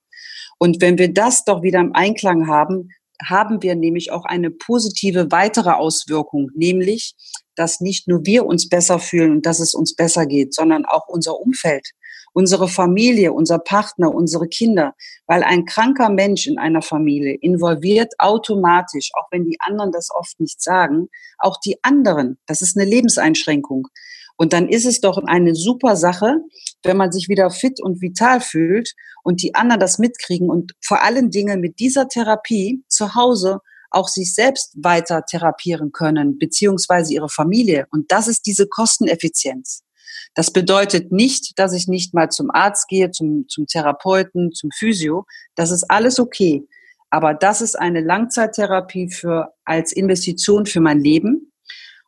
Und 0.58 0.82
wenn 0.82 0.98
wir 0.98 1.14
das 1.14 1.46
doch 1.46 1.62
wieder 1.62 1.80
im 1.80 1.94
Einklang 1.94 2.48
haben, 2.48 2.90
haben 3.24 3.62
wir 3.62 3.76
nämlich 3.76 4.12
auch 4.12 4.26
eine 4.26 4.50
positive 4.50 5.32
weitere 5.32 5.72
Auswirkung, 5.72 6.50
nämlich, 6.56 7.16
dass 7.56 7.80
nicht 7.80 8.08
nur 8.08 8.26
wir 8.26 8.46
uns 8.46 8.70
besser 8.70 9.00
fühlen 9.00 9.32
und 9.32 9.46
dass 9.46 9.60
es 9.60 9.74
uns 9.74 9.96
besser 9.96 10.26
geht, 10.26 10.54
sondern 10.54 10.86
auch 10.86 11.08
unser 11.08 11.40
Umfeld 11.40 11.92
unsere 12.34 12.68
Familie, 12.68 13.32
unser 13.32 13.60
Partner, 13.60 14.14
unsere 14.14 14.48
Kinder, 14.48 14.94
weil 15.28 15.44
ein 15.44 15.66
kranker 15.66 16.10
Mensch 16.10 16.48
in 16.48 16.58
einer 16.58 16.82
Familie 16.82 17.36
involviert 17.36 18.14
automatisch, 18.18 19.12
auch 19.14 19.28
wenn 19.32 19.46
die 19.46 19.58
anderen 19.60 19.92
das 19.92 20.10
oft 20.14 20.40
nicht 20.40 20.62
sagen, 20.62 21.10
auch 21.38 21.58
die 21.64 21.78
anderen. 21.84 22.38
Das 22.48 22.62
ist 22.62 22.78
eine 22.78 22.90
Lebenseinschränkung. 22.90 23.88
Und 24.36 24.52
dann 24.52 24.68
ist 24.68 24.86
es 24.86 25.00
doch 25.00 25.18
eine 25.24 25.54
super 25.54 25.96
Sache, 25.96 26.38
wenn 26.84 26.98
man 26.98 27.12
sich 27.12 27.30
wieder 27.30 27.52
fit 27.52 27.80
und 27.82 28.02
vital 28.02 28.42
fühlt 28.42 28.94
und 29.24 29.44
die 29.44 29.54
anderen 29.54 29.80
das 29.80 30.00
mitkriegen 30.00 30.50
und 30.50 30.74
vor 30.82 31.04
allen 31.04 31.30
Dingen 31.30 31.62
mit 31.62 31.80
dieser 31.80 32.08
Therapie 32.08 32.84
zu 32.88 33.16
Hause 33.16 33.60
auch 33.92 34.08
sich 34.08 34.34
selbst 34.34 34.76
weiter 34.82 35.24
therapieren 35.24 35.92
können, 35.92 36.40
beziehungsweise 36.40 37.14
ihre 37.14 37.30
Familie. 37.30 37.86
Und 37.92 38.12
das 38.12 38.28
ist 38.28 38.48
diese 38.48 38.68
Kosteneffizienz. 38.68 39.84
Das 40.36 40.52
bedeutet 40.52 41.12
nicht, 41.12 41.60
dass 41.60 41.74
ich 41.74 41.88
nicht 41.88 42.14
mal 42.14 42.30
zum 42.30 42.50
Arzt 42.52 42.88
gehe, 42.88 43.12
zum, 43.12 43.46
zum 43.48 43.68
Therapeuten, 43.68 44.52
zum 44.52 44.72
Physio. 44.72 45.26
Das 45.56 45.72
ist 45.72 45.84
alles 45.90 46.20
okay. 46.20 46.68
Aber 47.10 47.36
das 47.36 47.62
ist 47.62 47.76
eine 47.76 48.02
Langzeittherapie 48.02 49.12
für, 49.12 49.54
als 49.66 49.92
Investition 49.92 50.66
für 50.66 50.80
mein 50.80 51.00
Leben. 51.00 51.52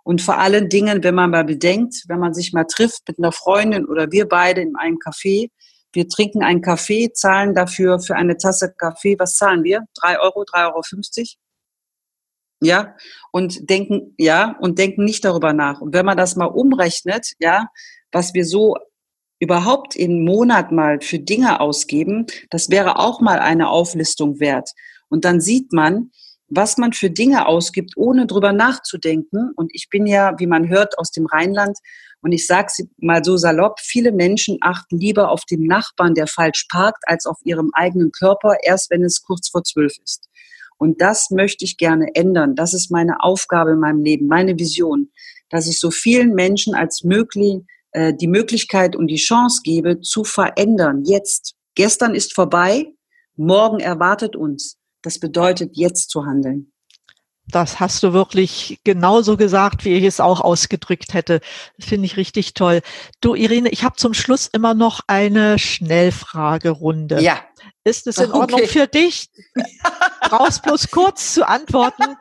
Und 0.04 0.22
vor 0.22 0.38
allen 0.40 0.70
Dingen, 0.70 1.04
wenn 1.04 1.16
man 1.16 1.30
mal 1.30 1.46
bedenkt, 1.46 2.04
wenn 2.08 2.20
man 2.20 2.34
sich 2.34 2.54
mal 2.54 2.66
trifft 2.66 3.08
mit 3.08 3.20
einer 3.20 3.32
Freundin 3.32 3.86
oder 3.86 4.12
wir 4.12 4.28
beide 4.28 4.62
in 4.62 4.76
einem 4.76 4.98
Café, 4.98 5.50
wir 5.94 6.08
trinken 6.10 6.44
einen 6.44 6.62
Kaffee, 6.62 7.12
zahlen 7.14 7.54
dafür 7.54 8.00
für 8.00 8.16
eine 8.16 8.38
Tasse 8.38 8.74
Kaffee, 8.78 9.16
was 9.18 9.36
zahlen 9.36 9.64
wir? 9.64 9.86
Drei 10.00 10.20
Euro, 10.20 10.44
drei 10.44 10.66
Euro? 10.66 10.82
fünfzig? 10.84 11.38
Ja, 12.62 12.96
und 13.32 13.70
denken, 13.70 14.14
ja, 14.18 14.58
und 14.60 14.80
denken 14.80 15.06
nicht 15.06 15.24
darüber 15.24 15.54
nach. 15.54 15.82
Und 15.82 15.94
wenn 15.94 16.06
man 16.06 16.18
das 16.18 16.36
mal 16.36 16.46
umrechnet, 16.46 17.34
ja, 17.40 17.68
was 18.16 18.34
wir 18.34 18.46
so 18.46 18.78
überhaupt 19.40 19.98
im 19.98 20.24
Monat 20.24 20.72
mal 20.72 21.02
für 21.02 21.20
Dinge 21.20 21.60
ausgeben, 21.60 22.28
das 22.50 22.70
wäre 22.70 22.98
auch 22.98 23.20
mal 23.20 23.40
eine 23.40 23.70
Auflistung 23.70 24.40
wert. 24.40 24.70
Und 25.10 25.26
dann 25.26 25.42
sieht 25.42 25.74
man, 25.74 26.12
was 26.48 26.78
man 26.78 26.94
für 26.94 27.10
Dinge 27.10 27.46
ausgibt, 27.46 27.92
ohne 27.98 28.26
drüber 28.26 28.54
nachzudenken. 28.54 29.52
Und 29.58 29.70
ich 29.74 29.90
bin 29.90 30.08
ja, 30.08 30.34
wie 30.40 30.48
man 30.48 30.70
hört, 30.70 30.98
aus 30.98 31.12
dem 31.12 31.26
Rheinland. 31.26 31.78
Und 32.22 32.32
ich 32.32 32.48
sage 32.48 32.68
es 32.70 32.88
mal 32.98 33.22
so 33.22 33.36
salopp, 33.36 33.82
viele 33.82 34.14
Menschen 34.14 34.60
achten 34.62 34.98
lieber 34.98 35.30
auf 35.30 35.44
den 35.44 35.68
Nachbarn, 35.68 36.14
der 36.14 36.28
falsch 36.28 36.68
parkt, 36.72 37.04
als 37.08 37.26
auf 37.26 37.38
ihrem 37.44 37.72
eigenen 37.74 38.12
Körper, 38.12 38.56
erst 38.64 38.90
wenn 38.92 39.04
es 39.04 39.24
kurz 39.24 39.50
vor 39.50 39.64
zwölf 39.64 39.94
ist. 40.02 40.30
Und 40.78 41.02
das 41.02 41.32
möchte 41.32 41.66
ich 41.66 41.76
gerne 41.76 42.08
ändern. 42.16 42.56
Das 42.56 42.74
ist 42.74 42.92
meine 42.92 43.22
Aufgabe 43.22 43.72
in 43.72 43.80
meinem 43.80 44.04
Leben, 44.04 44.28
meine 44.28 44.58
Vision, 44.58 45.12
dass 45.50 45.68
ich 45.68 45.82
so 45.82 45.92
vielen 45.92 46.34
Menschen 46.34 46.76
als 46.76 47.04
möglich 47.04 47.60
äh, 47.96 48.14
die 48.14 48.28
Möglichkeit 48.28 48.96
und 48.96 49.08
die 49.08 49.16
Chance 49.16 49.62
gebe, 49.64 50.02
zu 50.02 50.26
verändern. 50.26 51.04
Jetzt. 51.06 51.56
Gestern 51.76 52.14
ist 52.14 52.36
vorbei, 52.36 52.88
morgen 53.38 53.80
erwartet 53.80 54.36
uns. 54.36 54.78
Das 55.02 55.18
bedeutet, 55.18 55.78
jetzt 55.78 56.10
zu 56.10 56.26
handeln. 56.26 56.74
Das 57.48 57.80
hast 57.80 58.04
du 58.04 58.12
wirklich 58.12 58.80
genauso 58.84 59.38
gesagt, 59.38 59.86
wie 59.86 59.94
ich 59.94 60.04
es 60.04 60.20
auch 60.20 60.42
ausgedrückt 60.42 61.14
hätte. 61.14 61.40
Finde 61.80 62.06
ich 62.08 62.18
richtig 62.18 62.54
toll. 62.54 62.82
Du, 63.22 63.34
Irene, 63.34 63.70
ich 63.70 63.84
habe 63.84 63.96
zum 63.96 64.14
Schluss 64.14 64.48
immer 64.48 64.74
noch 64.74 65.02
eine 65.08 65.58
Schnellfragerunde. 65.58 67.22
Ja. 67.22 67.40
Ist 67.86 68.08
es 68.08 68.18
in 68.18 68.32
okay. 68.32 68.40
Ordnung 68.40 68.68
für 68.68 68.88
dich? 68.88 69.30
Brauchst 70.22 70.64
bloß 70.64 70.90
kurz 70.90 71.36
zu 71.36 71.48
antworten. 71.48 72.18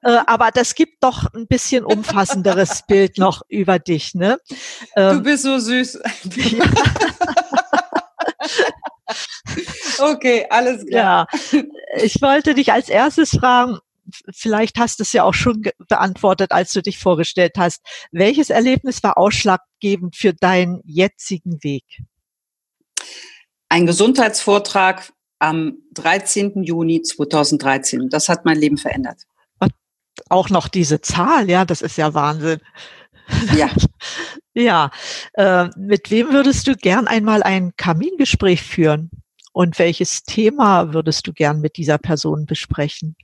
Äh, 0.00 0.20
aber 0.26 0.50
das 0.50 0.74
gibt 0.74 1.04
doch 1.04 1.26
ein 1.34 1.46
bisschen 1.46 1.84
umfassenderes 1.84 2.84
Bild 2.88 3.18
noch 3.18 3.42
über 3.48 3.78
dich, 3.78 4.14
ne? 4.14 4.38
Ähm, 4.96 5.18
du 5.18 5.22
bist 5.22 5.42
so 5.42 5.58
süß. 5.58 6.00
okay, 9.98 10.46
alles 10.48 10.86
klar. 10.86 11.28
Ja. 11.52 11.62
Ich 12.02 12.22
wollte 12.22 12.54
dich 12.54 12.72
als 12.72 12.88
erstes 12.88 13.32
fragen, 13.32 13.80
vielleicht 14.34 14.78
hast 14.78 14.98
du 14.98 15.02
es 15.02 15.12
ja 15.12 15.24
auch 15.24 15.34
schon 15.34 15.62
beantwortet, 15.88 16.52
als 16.52 16.72
du 16.72 16.80
dich 16.80 16.98
vorgestellt 16.98 17.52
hast. 17.58 17.82
Welches 18.12 18.48
Erlebnis 18.48 19.02
war 19.02 19.18
ausschlaggebend 19.18 20.16
für 20.16 20.32
deinen 20.32 20.80
jetzigen 20.86 21.62
Weg? 21.62 21.84
Ein 23.72 23.86
Gesundheitsvortrag 23.86 25.14
am 25.38 25.78
13. 25.94 26.62
Juni 26.62 27.00
2013. 27.00 28.10
Das 28.10 28.28
hat 28.28 28.44
mein 28.44 28.58
Leben 28.58 28.76
verändert. 28.76 29.22
Auch 30.28 30.50
noch 30.50 30.68
diese 30.68 31.00
Zahl, 31.00 31.48
ja, 31.48 31.64
das 31.64 31.80
ist 31.80 31.96
ja 31.96 32.12
Wahnsinn. 32.12 32.60
Ja. 33.56 33.70
ja. 34.52 34.90
Äh, 35.32 35.70
mit 35.78 36.10
wem 36.10 36.34
würdest 36.34 36.66
du 36.66 36.76
gern 36.76 37.06
einmal 37.06 37.42
ein 37.42 37.72
Kamingespräch 37.78 38.60
führen? 38.60 39.10
Und 39.54 39.78
welches 39.78 40.24
Thema 40.24 40.92
würdest 40.92 41.26
du 41.26 41.32
gern 41.32 41.62
mit 41.62 41.78
dieser 41.78 41.96
Person 41.96 42.44
besprechen? 42.44 43.16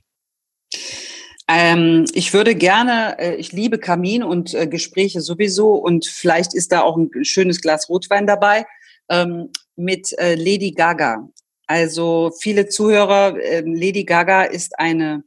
Ähm, 1.47 2.05
ich 2.13 2.33
würde 2.33 2.55
gerne, 2.55 3.19
äh, 3.19 3.35
ich 3.35 3.51
liebe 3.51 3.77
Kamin 3.77 4.23
und 4.23 4.55
äh, 4.55 4.65
Gespräche 4.65 5.21
sowieso 5.21 5.75
und 5.75 6.07
vielleicht 6.07 6.55
ist 6.55 6.71
da 6.71 6.81
auch 6.81 6.97
ein 6.97 7.11
schönes 7.23 7.61
Glas 7.61 7.87
Rotwein 7.87 8.25
dabei 8.25 8.65
ähm, 9.09 9.49
mit 9.75 10.17
äh, 10.19 10.35
Lady 10.35 10.71
Gaga. 10.71 11.27
Also 11.67 12.31
viele 12.39 12.67
Zuhörer, 12.67 13.37
ähm, 13.41 13.75
Lady 13.75 14.03
Gaga 14.03 14.43
ist 14.43 14.79
eine, 14.79 15.23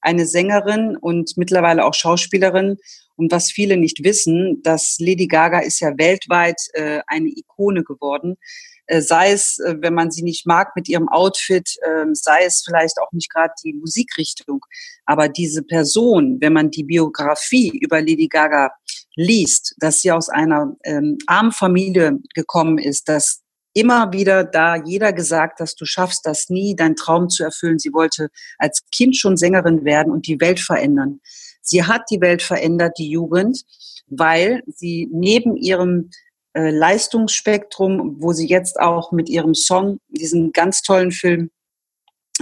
eine 0.00 0.26
Sängerin 0.26 0.96
und 0.96 1.36
mittlerweile 1.36 1.84
auch 1.84 1.94
Schauspielerin 1.94 2.76
Und 3.16 3.30
was 3.30 3.50
viele 3.50 3.76
nicht 3.76 4.02
wissen, 4.02 4.60
dass 4.62 4.96
Lady 4.98 5.26
Gaga 5.28 5.60
ist 5.60 5.80
ja 5.80 5.96
weltweit 5.96 6.60
äh, 6.72 7.00
eine 7.06 7.28
Ikone 7.28 7.84
geworden. 7.84 8.36
Äh, 8.86 9.00
sei 9.00 9.32
es, 9.32 9.58
äh, 9.60 9.76
wenn 9.80 9.94
man 9.94 10.10
sie 10.10 10.22
nicht 10.22 10.46
mag 10.46 10.74
mit 10.76 10.88
ihrem 10.88 11.08
Outfit, 11.08 11.76
äh, 11.82 12.06
sei 12.12 12.44
es 12.44 12.62
vielleicht 12.64 12.98
auch 13.00 13.12
nicht 13.12 13.30
gerade 13.32 13.54
die 13.64 13.72
Musikrichtung. 13.72 14.60
Aber 15.06 15.28
diese 15.28 15.62
Person, 15.62 16.38
wenn 16.40 16.52
man 16.52 16.70
die 16.70 16.84
Biografie 16.84 17.70
über 17.80 18.00
Lady 18.00 18.28
Gaga 18.28 18.72
liest, 19.16 19.74
dass 19.78 20.00
sie 20.00 20.12
aus 20.12 20.28
einer 20.28 20.76
ähm, 20.84 21.18
armen 21.26 21.52
Familie 21.52 22.18
gekommen 22.34 22.78
ist, 22.78 23.08
dass 23.08 23.42
immer 23.74 24.12
wieder 24.12 24.44
da 24.44 24.76
jeder 24.76 25.12
gesagt, 25.12 25.60
dass 25.60 25.74
du 25.74 25.84
schaffst 25.84 26.26
das 26.26 26.48
nie, 26.48 26.76
deinen 26.76 26.96
Traum 26.96 27.28
zu 27.28 27.42
erfüllen. 27.42 27.78
Sie 27.78 27.92
wollte 27.92 28.28
als 28.58 28.82
Kind 28.94 29.16
schon 29.16 29.36
Sängerin 29.36 29.84
werden 29.84 30.12
und 30.12 30.26
die 30.26 30.40
Welt 30.40 30.60
verändern. 30.60 31.20
Sie 31.60 31.82
hat 31.82 32.02
die 32.10 32.20
Welt 32.20 32.42
verändert, 32.42 32.98
die 32.98 33.10
Jugend, 33.10 33.62
weil 34.06 34.62
sie 34.66 35.08
neben 35.12 35.56
ihrem 35.56 36.10
äh, 36.52 36.70
Leistungsspektrum, 36.70 38.16
wo 38.20 38.32
sie 38.32 38.46
jetzt 38.46 38.78
auch 38.78 39.10
mit 39.12 39.28
ihrem 39.28 39.54
Song, 39.54 39.98
diesen 40.08 40.52
ganz 40.52 40.82
tollen 40.82 41.10
Film 41.10 41.50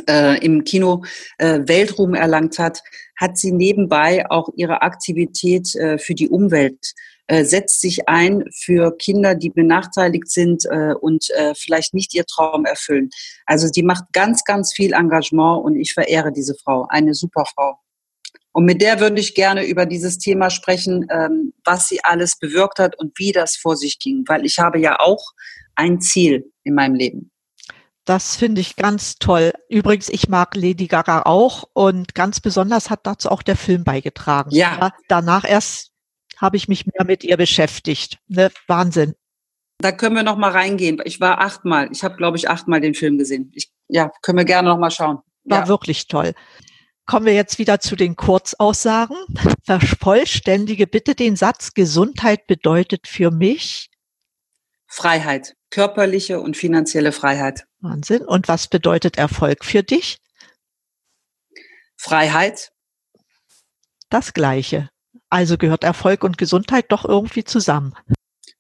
äh, 0.09 0.39
im 0.45 0.65
Kino 0.65 1.05
äh, 1.39 1.61
Weltruhm 1.67 2.15
erlangt 2.15 2.59
hat, 2.59 2.83
hat 3.17 3.37
sie 3.37 3.53
nebenbei 3.53 4.29
auch 4.31 4.49
ihre 4.57 4.83
Aktivität 4.83 5.75
äh, 5.75 5.99
für 5.99 6.15
die 6.15 6.29
Umwelt 6.29 6.95
äh, 7.33 7.45
setzt 7.45 7.81
sich 7.81 8.09
ein 8.09 8.45
für 8.53 8.97
Kinder, 8.97 9.35
die 9.35 9.49
benachteiligt 9.49 10.31
sind 10.31 10.65
äh, 10.67 10.93
und 10.93 11.31
äh, 11.31 11.55
vielleicht 11.55 11.95
nicht 11.95 12.15
ihr 12.15 12.27
Traum 12.27 12.67
erfüllen. 12.67 13.09
Also 13.47 13.71
die 13.71 13.83
macht 13.83 14.05
ganz, 14.13 14.45
ganz 14.45 14.75
viel 14.75 14.93
Engagement 14.93 15.65
und 15.65 15.77
ich 15.77 15.95
verehre 15.95 16.31
diese 16.31 16.55
Frau, 16.55 16.87
eine 16.91 17.15
super 17.15 17.45
Frau. 17.47 17.79
Und 18.53 18.67
mit 18.67 18.83
der 18.83 19.01
würde 19.01 19.19
ich 19.19 19.35
gerne 19.35 19.65
über 19.65 19.87
dieses 19.87 20.19
Thema 20.19 20.51
sprechen, 20.51 21.07
ähm, 21.11 21.55
was 21.65 21.89
sie 21.89 22.01
alles 22.03 22.39
bewirkt 22.39 22.79
hat 22.79 22.99
und 22.99 23.19
wie 23.19 23.33
das 23.33 23.57
vor 23.57 23.77
sich 23.77 23.99
ging, 23.99 24.25
weil 24.27 24.45
ich 24.45 24.59
habe 24.59 24.79
ja 24.79 25.01
auch 25.01 25.33
ein 25.75 26.03
Ziel 26.03 26.53
in 26.65 26.75
meinem 26.75 26.95
Leben. 26.95 27.32
Das 28.05 28.37
finde 28.37 28.61
ich 28.61 28.77
ganz 28.77 29.17
toll. 29.17 29.53
Übrigens, 29.69 30.09
ich 30.09 30.29
mag 30.29 30.57
Lady 30.57 30.89
Gaga 30.89 31.23
auch 31.23 31.69
und 31.73 32.15
ganz 32.15 32.41
besonders 32.41 32.91
hat 32.91 33.07
dazu 33.07 33.31
auch 33.31 33.43
der 33.43 33.57
Film 33.57 33.85
beigetragen. 33.85 34.51
Ja. 34.51 34.79
ja 34.81 34.91
danach 35.09 35.45
erst 35.49 35.93
habe 36.37 36.57
ich 36.57 36.67
mich 36.67 36.87
mehr 36.87 37.05
mit 37.07 37.23
ihr 37.23 37.37
beschäftigt. 37.37 38.19
Ne? 38.27 38.51
Wahnsinn. 38.67 39.15
Da 39.79 39.93
können 39.93 40.17
wir 40.17 40.25
noch 40.25 40.37
mal 40.37 40.51
reingehen. 40.51 41.01
Ich 41.05 41.21
war 41.21 41.41
achtmal. 41.41 41.89
Ich 41.93 42.03
habe, 42.03 42.17
glaube 42.17 42.37
ich, 42.37 42.51
achtmal 42.51 42.81
den 42.81 42.95
Film 42.95 43.19
gesehen. 43.19 43.53
Ich, 43.55 43.71
ja, 43.89 44.11
können 44.23 44.39
wir 44.39 44.45
gerne 44.45 44.69
noch 44.69 44.79
mal 44.79 44.91
schauen. 44.91 45.19
War 45.45 45.61
ja. 45.61 45.69
wirklich 45.69 46.09
toll. 46.09 46.35
Kommen 47.07 47.27
wir 47.27 47.35
jetzt 47.35 47.59
wieder 47.59 47.81
zu 47.81 47.97
den 47.97 48.17
Kurzaussagen. 48.17 49.17
Vervollständige 49.65 50.87
bitte 50.87 51.15
den 51.15 51.37
Satz, 51.37 51.75
Gesundheit 51.75 52.47
bedeutet 52.47 53.07
für 53.07 53.31
mich 53.31 53.91
Freiheit, 54.87 55.57
körperliche 55.71 56.41
und 56.41 56.57
finanzielle 56.57 57.13
Freiheit. 57.13 57.65
Wahnsinn. 57.83 58.23
Und 58.23 58.49
was 58.49 58.69
bedeutet 58.69 59.19
Erfolg 59.19 59.65
für 59.65 59.83
dich? 59.83 60.19
Freiheit. 61.97 62.73
Das 64.09 64.33
Gleiche. 64.35 64.89
Also 65.29 65.57
gehört 65.57 65.85
Erfolg 65.85 66.25
und 66.25 66.39
Gesundheit 66.39 66.87
doch 66.91 67.05
irgendwie 67.05 67.45
zusammen. 67.45 67.95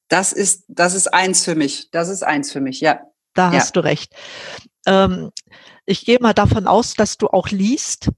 Das 0.08 0.32
ist, 0.32 0.64
das 0.68 0.94
ist 0.94 1.12
eins 1.12 1.44
für 1.44 1.54
mich. 1.54 1.90
Das 1.90 2.08
ist 2.08 2.22
eins 2.22 2.52
für 2.52 2.61
mich, 2.61 2.80
ja. 2.80 3.00
Da 3.35 3.52
ja. 3.52 3.58
hast 3.58 3.76
du 3.76 3.80
recht. 3.80 4.14
Ähm, 4.87 5.30
ich 5.87 6.04
gehe 6.04 6.18
mal 6.20 6.35
davon 6.35 6.66
aus, 6.66 6.94
dass 6.94 7.18
du 7.18 7.28
auch 7.28 7.48
liest. 7.48 8.11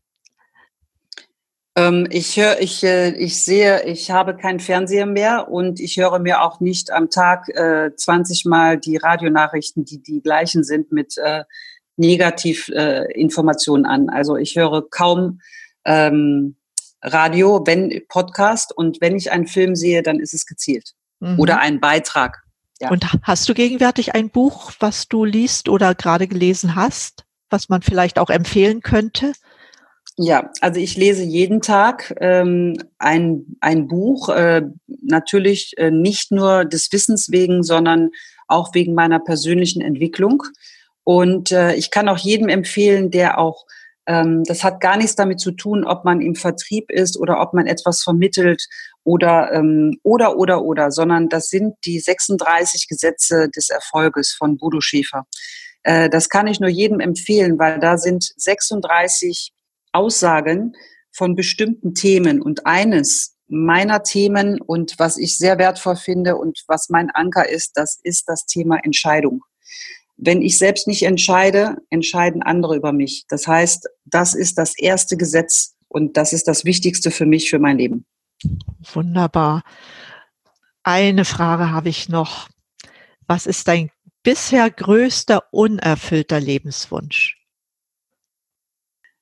Ähm, 1.77 2.07
ich 2.11 2.37
höre, 2.37 2.61
ich, 2.61 2.85
äh, 2.85 3.11
ich 3.17 3.43
sehe, 3.43 3.85
ich 3.85 4.11
habe 4.11 4.37
keinen 4.37 4.61
Fernseher 4.61 5.07
mehr 5.07 5.49
und 5.51 5.81
ich 5.81 5.97
höre 5.97 6.19
mir 6.21 6.43
auch 6.43 6.61
nicht 6.61 6.93
am 6.93 7.11
Tag 7.11 7.49
äh, 7.49 7.91
20 7.95 8.45
Mal 8.45 8.79
die 8.79 8.97
Radionachrichten, 8.97 9.85
die 9.85 10.01
die 10.03 10.23
gleichen 10.23 10.63
sind, 10.63 10.93
mit 10.93 11.19
äh, 11.19 11.45
Negativinformationen 11.97 13.87
äh, 13.87 13.89
an. 13.89 14.09
Also 14.09 14.37
ich 14.37 14.57
höre 14.57 14.89
kaum 14.89 15.41
ähm, 15.85 16.57
Radio, 17.03 17.63
wenn 17.67 18.03
Podcast 18.09 18.77
und 18.77 19.01
wenn 19.01 19.17
ich 19.17 19.33
einen 19.33 19.47
Film 19.47 19.75
sehe, 19.75 20.03
dann 20.03 20.21
ist 20.21 20.33
es 20.33 20.47
gezielt. 20.47 20.93
Mhm. 21.21 21.41
Oder 21.41 21.59
ein 21.59 21.81
Beitrag. 21.81 22.43
Ja. 22.81 22.91
Und 22.91 23.05
hast 23.23 23.49
du 23.49 23.55
gegenwärtig 23.55 24.15
ein 24.15 24.31
Buch, 24.31 24.73
was 24.79 25.09
du 25.09 25.25
liest 25.25 25.69
oder 25.69 25.95
gerade 25.95 26.29
gelesen 26.29 26.75
hast, 26.75 27.25
was 27.51 27.69
man 27.69 27.83
vielleicht 27.83 28.19
auch 28.19 28.31
empfehlen 28.31 28.81
könnte? 28.81 29.33
Ja, 30.17 30.53
also 30.61 30.79
ich 30.79 30.97
lese 30.97 31.25
jeden 31.25 31.61
Tag 31.61 32.15
ähm, 32.21 32.77
ein, 32.99 33.57
ein 33.61 33.89
Buch, 33.89 34.29
äh, 34.29 34.63
natürlich 35.03 35.75
äh, 35.77 35.91
nicht 35.91 36.31
nur 36.31 36.65
des 36.65 36.93
Wissens 36.93 37.33
wegen, 37.33 37.65
sondern 37.65 38.11
auch 38.47 38.75
wegen 38.75 38.95
meiner 38.95 39.19
persönlichen 39.19 39.83
Entwicklung. 39.83 40.45
Und 41.03 41.51
äh, 41.51 41.75
ich 41.75 41.91
kann 41.91 42.09
auch 42.09 42.19
jedem 42.19 42.49
empfehlen, 42.49 43.11
der 43.11 43.39
auch 43.39 43.65
ähm, 44.07 44.45
das 44.45 44.63
hat 44.63 44.81
gar 44.81 44.97
nichts 44.97 45.17
damit 45.17 45.41
zu 45.41 45.53
tun, 45.53 45.85
ob 45.85 46.05
man 46.05 46.21
im 46.21 46.35
Vertrieb 46.35 46.91
ist 46.91 47.19
oder 47.19 47.41
ob 47.41 47.55
man 47.55 47.67
etwas 47.67 48.03
vermittelt 48.03 48.67
oder 49.03 49.51
ähm, 49.53 49.99
oder 50.03 50.37
oder 50.37 50.63
oder, 50.63 50.91
sondern 50.91 51.29
das 51.29 51.49
sind 51.49 51.75
die 51.87 52.01
36 52.01 52.87
Gesetze 52.89 53.49
des 53.49 53.71
Erfolges 53.71 54.33
von 54.33 54.59
Bodo 54.59 54.81
Schäfer. 54.81 55.27
Äh, 55.85 56.11
das 56.11 56.29
kann 56.29 56.47
ich 56.47 56.61
nur 56.61 56.71
jedem 56.71 57.01
empfehlen, 57.01 57.59
weil 57.59 57.81
da 57.81 57.97
sind 57.97 58.33
36 58.37 59.54
Aussagen 59.95 60.75
von 61.13 61.35
bestimmten 61.35 61.95
Themen 61.95 62.43
und 62.43 62.67
eines 62.67 63.37
meiner 63.47 64.03
Themen 64.03 64.61
und 64.61 64.99
was 64.99 65.17
ich 65.17 65.39
sehr 65.39 65.59
wertvoll 65.59 65.97
finde 65.97 66.37
und 66.37 66.65
was 66.67 66.89
mein 66.89 67.11
Anker 67.11 67.49
ist, 67.49 67.73
das 67.77 67.99
ist 68.03 68.29
das 68.29 68.47
Thema 68.47 68.79
Entscheidung. 68.83 69.45
Wenn 70.17 70.43
ich 70.43 70.59
selbst 70.59 70.87
nicht 70.87 71.03
entscheide, 71.03 71.77
entscheiden 71.91 72.43
andere 72.43 72.77
über 72.77 72.93
mich. 72.93 73.25
Das 73.29 73.47
heißt, 73.47 73.89
das 74.05 74.35
ist 74.35 74.59
das 74.59 74.77
erste 74.79 75.17
Gesetz 75.17 75.75
und 75.89 76.17
das 76.17 76.33
ist 76.33 76.49
das 76.49 76.65
Wichtigste 76.65 77.11
für 77.11 77.27
mich, 77.27 77.51
für 77.51 77.59
mein 77.59 77.79
Leben. 77.79 78.07
Wunderbar. 78.93 79.63
Eine 80.83 81.25
Frage 81.25 81.71
habe 81.71 81.89
ich 81.89 82.09
noch. 82.09 82.49
Was 83.27 83.47
ist 83.47 83.69
dein 83.69 83.91
bisher 84.23 84.71
größter 84.71 85.45
unerfüllter 85.51 86.41
Lebenswunsch? 86.41 87.44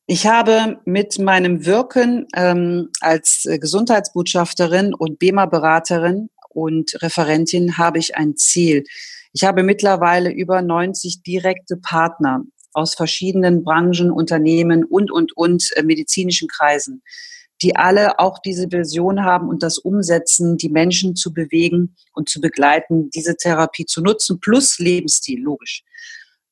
Ich 0.07 0.27
habe 0.27 0.81
mit 0.85 1.19
meinem 1.21 1.65
Wirken 1.65 2.27
ähm, 2.35 2.89
als 3.01 3.47
Gesundheitsbotschafterin 3.47 4.95
und 4.95 5.21
BEMA-Beraterin 5.21 6.29
und 6.49 7.01
Referentin 7.01 7.79
habe 7.79 7.99
ich 7.99 8.17
ein 8.17 8.37
Ziel. 8.37 8.85
Ich 9.33 9.45
habe 9.45 9.63
mittlerweile 9.63 10.33
über 10.33 10.61
90 10.61 11.23
direkte 11.23 11.77
Partner 11.77 12.43
aus 12.73 12.95
verschiedenen 12.95 13.63
Branchen, 13.63 14.11
Unternehmen 14.11 14.85
und, 14.85 15.11
und, 15.11 15.37
und 15.37 15.71
äh, 15.77 15.83
medizinischen 15.83 16.49
Kreisen, 16.49 17.03
die 17.63 17.77
alle 17.77 18.19
auch 18.19 18.41
diese 18.41 18.73
Vision 18.73 19.25
haben 19.25 19.49
und 19.49 19.63
das 19.63 19.79
umsetzen, 19.79 20.57
die 20.57 20.69
Menschen 20.69 21.15
zu 21.15 21.33
bewegen 21.33 21.95
und 22.13 22.29
zu 22.29 22.41
begleiten, 22.41 23.09
diese 23.11 23.37
Therapie 23.37 23.87
zu 23.87 24.03
nutzen, 24.03 24.41
plus 24.41 24.79
Lebensstil, 24.79 25.41
logisch. 25.41 25.85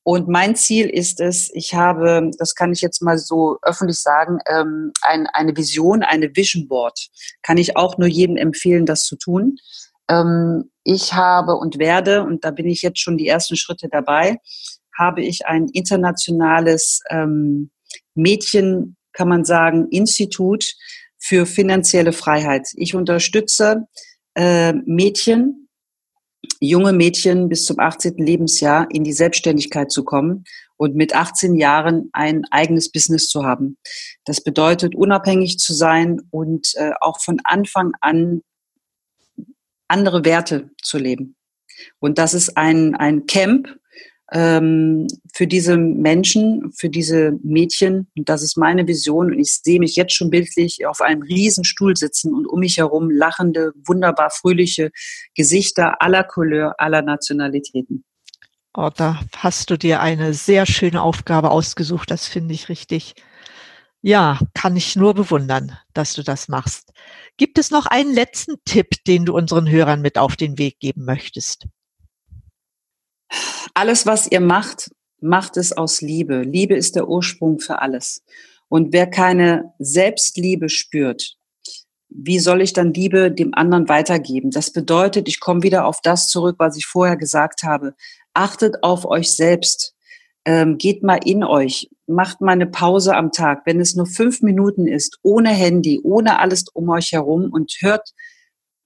Und 0.02 0.28
mein 0.28 0.56
Ziel 0.56 0.88
ist 0.88 1.20
es, 1.20 1.50
ich 1.52 1.74
habe, 1.74 2.30
das 2.38 2.54
kann 2.54 2.72
ich 2.72 2.80
jetzt 2.80 3.02
mal 3.02 3.18
so 3.18 3.58
öffentlich 3.62 3.98
sagen, 3.98 4.38
ähm, 4.46 4.92
ein, 5.02 5.26
eine 5.26 5.56
Vision, 5.56 6.02
eine 6.02 6.34
Vision 6.34 6.68
Board. 6.68 7.08
Kann 7.42 7.58
ich 7.58 7.76
auch 7.76 7.98
nur 7.98 8.08
jedem 8.08 8.36
empfehlen, 8.36 8.86
das 8.86 9.04
zu 9.04 9.16
tun. 9.16 9.56
Ähm, 10.08 10.70
ich 10.84 11.12
habe 11.12 11.56
und 11.56 11.78
werde, 11.78 12.24
und 12.24 12.44
da 12.44 12.50
bin 12.50 12.66
ich 12.66 12.82
jetzt 12.82 13.00
schon 13.00 13.18
die 13.18 13.28
ersten 13.28 13.56
Schritte 13.56 13.88
dabei, 13.90 14.38
habe 14.98 15.22
ich 15.22 15.46
ein 15.46 15.68
internationales 15.68 17.00
ähm, 17.10 17.70
Mädchen, 18.14 18.96
kann 19.12 19.28
man 19.28 19.44
sagen, 19.44 19.88
Institut 19.90 20.74
für 21.18 21.46
finanzielle 21.46 22.12
Freiheit. 22.12 22.68
Ich 22.74 22.94
unterstütze 22.94 23.86
äh, 24.34 24.72
Mädchen, 24.72 25.59
junge 26.60 26.92
Mädchen 26.92 27.48
bis 27.48 27.64
zum 27.64 27.80
18. 27.80 28.18
Lebensjahr 28.18 28.86
in 28.90 29.02
die 29.02 29.12
Selbstständigkeit 29.12 29.90
zu 29.90 30.04
kommen 30.04 30.44
und 30.76 30.94
mit 30.94 31.14
18 31.14 31.56
Jahren 31.56 32.10
ein 32.12 32.44
eigenes 32.50 32.92
Business 32.92 33.26
zu 33.26 33.44
haben. 33.44 33.78
Das 34.24 34.42
bedeutet, 34.42 34.94
unabhängig 34.94 35.58
zu 35.58 35.72
sein 35.72 36.20
und 36.30 36.74
äh, 36.76 36.92
auch 37.00 37.20
von 37.20 37.40
Anfang 37.44 37.92
an 38.00 38.42
andere 39.88 40.24
Werte 40.24 40.70
zu 40.82 40.98
leben. 40.98 41.36
Und 41.98 42.18
das 42.18 42.34
ist 42.34 42.56
ein, 42.56 42.94
ein 42.94 43.26
Camp 43.26 43.79
ähm, 44.32 45.06
für 45.34 45.46
diese 45.46 45.76
Menschen, 45.76 46.72
für 46.72 46.88
diese 46.88 47.32
Mädchen. 47.42 48.08
Und 48.16 48.28
das 48.28 48.42
ist 48.42 48.56
meine 48.56 48.86
Vision. 48.86 49.32
Und 49.32 49.38
ich 49.38 49.60
sehe 49.62 49.80
mich 49.80 49.96
jetzt 49.96 50.12
schon 50.12 50.30
bildlich 50.30 50.86
auf 50.86 51.00
einem 51.00 51.22
Riesenstuhl 51.22 51.96
sitzen 51.96 52.34
und 52.34 52.46
um 52.46 52.60
mich 52.60 52.78
herum 52.78 53.10
lachende, 53.10 53.72
wunderbar 53.86 54.30
fröhliche 54.30 54.90
Gesichter 55.34 56.00
aller 56.00 56.24
Couleur, 56.24 56.74
aller 56.78 57.02
Nationalitäten. 57.02 58.04
Oh, 58.74 58.90
da 58.94 59.20
hast 59.36 59.70
du 59.70 59.76
dir 59.76 60.00
eine 60.00 60.32
sehr 60.32 60.64
schöne 60.64 61.02
Aufgabe 61.02 61.50
ausgesucht. 61.50 62.10
Das 62.10 62.28
finde 62.28 62.54
ich 62.54 62.68
richtig. 62.68 63.14
Ja, 64.00 64.38
kann 64.54 64.76
ich 64.76 64.96
nur 64.96 65.14
bewundern, 65.14 65.76
dass 65.92 66.14
du 66.14 66.22
das 66.22 66.48
machst. 66.48 66.92
Gibt 67.36 67.58
es 67.58 67.70
noch 67.70 67.86
einen 67.86 68.14
letzten 68.14 68.54
Tipp, 68.64 68.88
den 69.06 69.24
du 69.26 69.34
unseren 69.34 69.68
Hörern 69.68 70.00
mit 70.00 70.16
auf 70.16 70.36
den 70.36 70.56
Weg 70.56 70.78
geben 70.78 71.04
möchtest? 71.04 71.66
Alles, 73.74 74.06
was 74.06 74.30
ihr 74.30 74.40
macht, 74.40 74.90
macht 75.20 75.56
es 75.56 75.72
aus 75.72 76.00
Liebe. 76.00 76.42
Liebe 76.42 76.74
ist 76.74 76.96
der 76.96 77.08
Ursprung 77.08 77.60
für 77.60 77.80
alles. 77.80 78.22
Und 78.68 78.92
wer 78.92 79.08
keine 79.08 79.72
Selbstliebe 79.78 80.68
spürt, 80.68 81.36
wie 82.08 82.40
soll 82.40 82.60
ich 82.60 82.72
dann 82.72 82.92
Liebe 82.92 83.30
dem 83.30 83.54
anderen 83.54 83.88
weitergeben? 83.88 84.50
Das 84.50 84.72
bedeutet, 84.72 85.28
ich 85.28 85.40
komme 85.40 85.62
wieder 85.62 85.86
auf 85.86 86.00
das 86.02 86.28
zurück, 86.28 86.56
was 86.58 86.76
ich 86.76 86.86
vorher 86.86 87.16
gesagt 87.16 87.62
habe. 87.62 87.94
Achtet 88.34 88.82
auf 88.82 89.04
euch 89.04 89.32
selbst. 89.32 89.94
Ähm, 90.44 90.78
geht 90.78 91.02
mal 91.02 91.20
in 91.24 91.44
euch. 91.44 91.88
Macht 92.06 92.40
mal 92.40 92.52
eine 92.52 92.66
Pause 92.66 93.14
am 93.14 93.30
Tag, 93.30 93.62
wenn 93.66 93.78
es 93.78 93.94
nur 93.94 94.06
fünf 94.06 94.42
Minuten 94.42 94.88
ist, 94.88 95.18
ohne 95.22 95.50
Handy, 95.50 96.00
ohne 96.02 96.40
alles 96.40 96.64
um 96.72 96.88
euch 96.88 97.12
herum 97.12 97.50
und 97.52 97.76
hört 97.80 98.10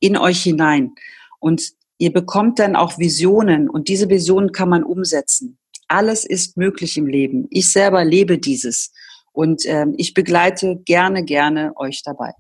in 0.01 0.17
euch 0.19 0.43
hinein. 0.43 0.93
Und 1.39 1.63
ihr 1.99 2.13
bekommt 2.13 2.59
dann 2.59 2.77
auch 2.77 2.99
Visionen 2.99 3.69
und 3.69 3.89
diese 3.89 4.09
Visionen 4.09 4.53
kann 4.53 4.69
man 4.69 4.85
umsetzen. 4.85 5.59
Alles 5.89 6.25
ist 6.25 6.57
möglich 6.57 6.97
im 6.97 7.07
Leben. 7.07 7.47
Ich 7.51 7.71
selber 7.71 8.05
lebe 8.05 8.39
dieses 8.39 8.93
und 9.33 9.63
ähm, 9.67 9.95
ich 9.97 10.15
begleite 10.15 10.81
gerne, 10.85 11.25
gerne 11.25 11.73
euch 11.77 12.03
dabei. 12.05 12.33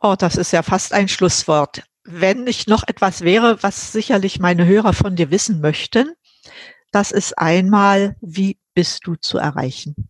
Oh, 0.00 0.14
das 0.18 0.36
ist 0.36 0.52
ja 0.52 0.62
fast 0.62 0.92
ein 0.92 1.08
Schlusswort. 1.08 1.82
Wenn 2.04 2.44
nicht 2.44 2.68
noch 2.68 2.84
etwas 2.86 3.22
wäre, 3.22 3.62
was 3.62 3.92
sicherlich 3.92 4.38
meine 4.38 4.66
Hörer 4.66 4.92
von 4.92 5.16
dir 5.16 5.30
wissen 5.30 5.60
möchten, 5.60 6.12
das 6.92 7.10
ist 7.10 7.36
einmal, 7.38 8.16
wie 8.20 8.58
bist 8.74 9.06
du 9.06 9.16
zu 9.16 9.38
erreichen? 9.38 10.08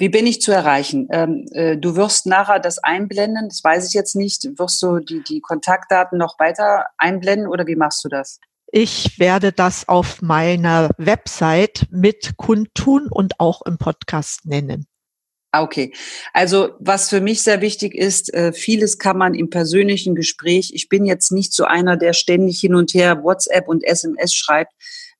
Wie 0.00 0.08
bin 0.08 0.26
ich 0.26 0.40
zu 0.40 0.50
erreichen? 0.50 1.08
Ähm, 1.10 1.44
äh, 1.52 1.76
du 1.76 1.94
wirst 1.94 2.24
nachher 2.24 2.58
das 2.58 2.78
einblenden, 2.78 3.50
das 3.50 3.62
weiß 3.62 3.86
ich 3.86 3.92
jetzt 3.92 4.16
nicht. 4.16 4.48
Wirst 4.58 4.82
du 4.82 4.98
die, 4.98 5.22
die 5.22 5.42
Kontaktdaten 5.42 6.16
noch 6.16 6.38
weiter 6.38 6.86
einblenden 6.96 7.46
oder 7.46 7.66
wie 7.66 7.76
machst 7.76 8.02
du 8.02 8.08
das? 8.08 8.40
Ich 8.72 9.18
werde 9.18 9.52
das 9.52 9.88
auf 9.88 10.22
meiner 10.22 10.88
Website 10.96 11.86
mit 11.90 12.38
kundtun 12.38 13.08
und 13.10 13.38
auch 13.40 13.60
im 13.66 13.76
Podcast 13.76 14.46
nennen. 14.46 14.86
Ah, 15.52 15.62
okay. 15.62 15.92
Also 16.32 16.70
was 16.78 17.10
für 17.10 17.20
mich 17.20 17.42
sehr 17.42 17.60
wichtig 17.60 17.94
ist, 17.94 18.32
äh, 18.32 18.54
vieles 18.54 18.96
kann 18.96 19.18
man 19.18 19.34
im 19.34 19.50
persönlichen 19.50 20.14
Gespräch. 20.14 20.70
Ich 20.72 20.88
bin 20.88 21.04
jetzt 21.04 21.30
nicht 21.30 21.52
so 21.52 21.64
einer, 21.64 21.98
der 21.98 22.14
ständig 22.14 22.58
hin 22.58 22.74
und 22.74 22.94
her 22.94 23.22
WhatsApp 23.22 23.68
und 23.68 23.84
SMS 23.84 24.32
schreibt, 24.32 24.72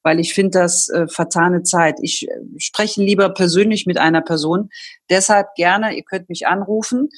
weil 0.02 0.20
ich 0.20 0.34
finde 0.34 0.58
das 0.58 0.88
äh, 0.88 1.06
vertane 1.08 1.62
Zeit. 1.62 1.96
Ich 2.02 2.28
äh, 2.28 2.32
spreche 2.58 3.02
lieber 3.02 3.30
persönlich 3.30 3.86
mit 3.86 3.96
einer 3.98 4.22
Person. 4.22 4.70
Deshalb 5.08 5.54
gerne, 5.54 5.96
ihr 5.96 6.04
könnt 6.04 6.28
mich 6.28 6.46
anrufen. 6.46 7.08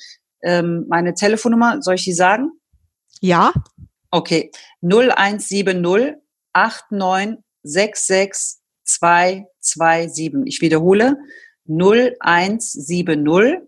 Ähm, 0.43 0.87
meine 0.89 1.15
Telefonnummer, 1.15 1.83
soll 1.83 1.95
ich 1.95 2.05
die 2.05 2.13
sagen? 2.13 2.53
Ja. 3.21 3.53
Okay. 4.11 4.51
0170 4.83 6.17
8966 6.53 8.61
227. 8.85 10.43
Ich 10.47 10.61
wiederhole. 10.61 11.17
0170 11.69 13.63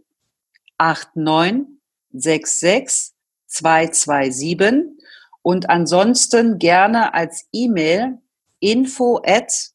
8966 0.79 3.13
227 3.47 4.99
und 5.43 5.71
ansonsten 5.71 6.59
gerne 6.59 7.15
als 7.15 7.47
E-Mail 7.53 8.19
info 8.65 9.21
at 9.25 9.71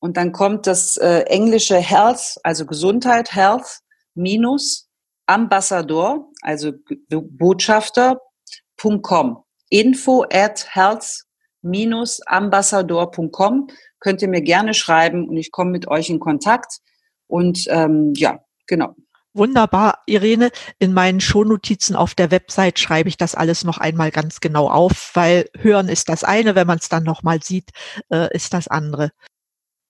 und 0.00 0.16
dann 0.16 0.32
kommt 0.32 0.66
das 0.66 0.96
äh, 0.96 1.20
englische 1.26 1.76
Health, 1.76 2.40
also 2.42 2.66
Gesundheit, 2.66 3.32
Health 3.34 3.80
minus 4.14 4.88
Ambassador, 5.26 6.32
also 6.42 6.72
Botschafter.com. 7.10 9.44
Info 9.70 10.24
at 10.30 10.66
health 10.74 11.22
minus 11.62 12.20
ambassador.com 12.26 13.68
könnt 13.98 14.20
ihr 14.22 14.28
mir 14.28 14.42
gerne 14.42 14.74
schreiben 14.74 15.28
und 15.28 15.36
ich 15.36 15.50
komme 15.50 15.70
mit 15.70 15.88
euch 15.88 16.10
in 16.10 16.20
Kontakt. 16.20 16.78
Und 17.26 17.64
ähm, 17.68 18.12
ja, 18.14 18.44
genau. 18.66 18.94
Wunderbar, 19.36 20.04
Irene. 20.06 20.52
In 20.78 20.94
meinen 20.94 21.20
Shownotizen 21.20 21.96
auf 21.96 22.14
der 22.14 22.30
Website 22.30 22.78
schreibe 22.78 23.08
ich 23.08 23.16
das 23.16 23.34
alles 23.34 23.64
noch 23.64 23.78
einmal 23.78 24.12
ganz 24.12 24.38
genau 24.38 24.70
auf, 24.70 25.10
weil 25.14 25.50
hören 25.58 25.88
ist 25.88 26.08
das 26.08 26.22
eine, 26.22 26.54
wenn 26.54 26.68
man 26.68 26.78
es 26.78 26.88
dann 26.88 27.02
nochmal 27.02 27.42
sieht, 27.42 27.70
äh, 28.10 28.32
ist 28.32 28.54
das 28.54 28.68
andere. 28.68 29.10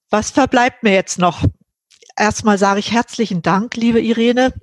Was 0.08 0.30
verbleibt 0.30 0.82
mir 0.82 0.94
jetzt 0.94 1.18
noch? 1.18 1.44
Erstmal 2.16 2.56
sage 2.56 2.80
ich 2.80 2.92
herzlichen 2.92 3.42
Dank, 3.42 3.76
liebe 3.76 4.00
Irene, 4.00 4.54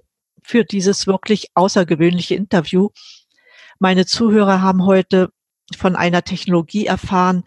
für 0.41 0.65
dieses 0.65 1.05
wirklich 1.05 1.49
außergewöhnliche 1.53 2.33
Interview. 2.33 2.89
Meine 3.77 4.07
Zuhörer 4.07 4.63
haben 4.63 4.85
heute 4.85 5.29
von 5.77 5.95
einer 5.95 6.23
Technologie 6.23 6.87
erfahren, 6.87 7.43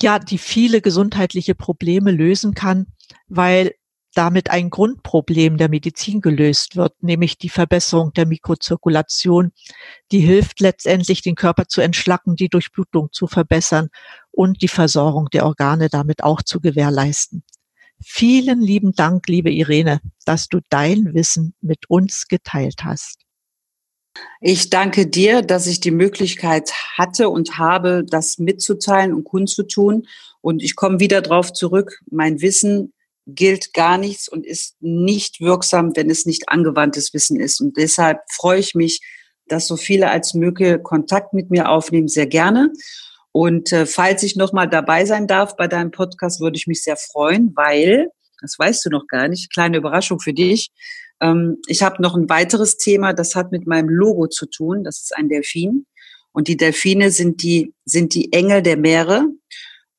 ja, 0.00 0.18
die 0.18 0.38
viele 0.38 0.80
gesundheitliche 0.80 1.54
Probleme 1.54 2.10
lösen 2.10 2.54
kann, 2.54 2.86
weil 3.28 3.74
damit 4.18 4.50
ein 4.50 4.68
Grundproblem 4.68 5.58
der 5.58 5.68
Medizin 5.68 6.20
gelöst 6.20 6.74
wird, 6.74 7.00
nämlich 7.04 7.38
die 7.38 7.48
Verbesserung 7.48 8.12
der 8.14 8.26
Mikrozirkulation, 8.26 9.52
die 10.10 10.18
hilft 10.18 10.58
letztendlich, 10.58 11.22
den 11.22 11.36
Körper 11.36 11.68
zu 11.68 11.80
entschlacken, 11.80 12.34
die 12.34 12.48
Durchblutung 12.48 13.10
zu 13.12 13.28
verbessern 13.28 13.90
und 14.32 14.60
die 14.60 14.66
Versorgung 14.66 15.28
der 15.32 15.46
Organe 15.46 15.88
damit 15.88 16.24
auch 16.24 16.42
zu 16.42 16.58
gewährleisten. 16.58 17.44
Vielen 18.04 18.60
lieben 18.60 18.92
Dank, 18.92 19.28
liebe 19.28 19.52
Irene, 19.52 20.00
dass 20.24 20.48
du 20.48 20.58
dein 20.68 21.14
Wissen 21.14 21.54
mit 21.60 21.88
uns 21.88 22.26
geteilt 22.26 22.82
hast. 22.82 23.20
Ich 24.40 24.68
danke 24.68 25.06
dir, 25.06 25.42
dass 25.42 25.68
ich 25.68 25.78
die 25.78 25.92
Möglichkeit 25.92 26.72
hatte 26.96 27.28
und 27.28 27.56
habe, 27.56 28.04
das 28.04 28.38
mitzuteilen 28.38 29.14
und 29.14 29.22
kundzutun. 29.22 30.08
Und 30.40 30.60
ich 30.64 30.74
komme 30.74 30.98
wieder 30.98 31.22
darauf 31.22 31.52
zurück. 31.52 32.00
Mein 32.10 32.40
Wissen 32.40 32.92
gilt 33.28 33.74
gar 33.74 33.98
nichts 33.98 34.28
und 34.28 34.46
ist 34.46 34.76
nicht 34.80 35.40
wirksam, 35.40 35.94
wenn 35.94 36.10
es 36.10 36.24
nicht 36.24 36.48
angewandtes 36.48 37.12
Wissen 37.12 37.38
ist. 37.38 37.60
Und 37.60 37.76
deshalb 37.76 38.20
freue 38.32 38.58
ich 38.58 38.74
mich, 38.74 39.00
dass 39.46 39.66
so 39.66 39.76
viele 39.76 40.10
als 40.10 40.34
Möge 40.34 40.80
Kontakt 40.80 41.34
mit 41.34 41.50
mir 41.50 41.68
aufnehmen, 41.68 42.08
sehr 42.08 42.26
gerne. 42.26 42.72
Und 43.32 43.72
äh, 43.72 43.86
falls 43.86 44.22
ich 44.22 44.36
nochmal 44.36 44.68
dabei 44.68 45.04
sein 45.04 45.26
darf 45.26 45.56
bei 45.56 45.68
deinem 45.68 45.90
Podcast, 45.90 46.40
würde 46.40 46.56
ich 46.56 46.66
mich 46.66 46.82
sehr 46.82 46.96
freuen, 46.96 47.52
weil, 47.54 48.08
das 48.40 48.58
weißt 48.58 48.84
du 48.86 48.90
noch 48.90 49.06
gar 49.06 49.28
nicht, 49.28 49.52
kleine 49.52 49.76
Überraschung 49.76 50.20
für 50.20 50.32
dich. 50.32 50.70
Ähm, 51.20 51.58
ich 51.66 51.82
habe 51.82 52.02
noch 52.02 52.14
ein 52.14 52.28
weiteres 52.30 52.78
Thema, 52.78 53.12
das 53.12 53.34
hat 53.34 53.52
mit 53.52 53.66
meinem 53.66 53.88
Logo 53.88 54.26
zu 54.26 54.46
tun. 54.46 54.84
Das 54.84 55.02
ist 55.02 55.16
ein 55.16 55.28
Delfin. 55.28 55.86
Und 56.32 56.48
die 56.48 56.56
Delfine 56.56 57.10
sind 57.10 57.42
die, 57.42 57.74
sind 57.84 58.14
die 58.14 58.32
Engel 58.32 58.62
der 58.62 58.76
Meere. 58.76 59.26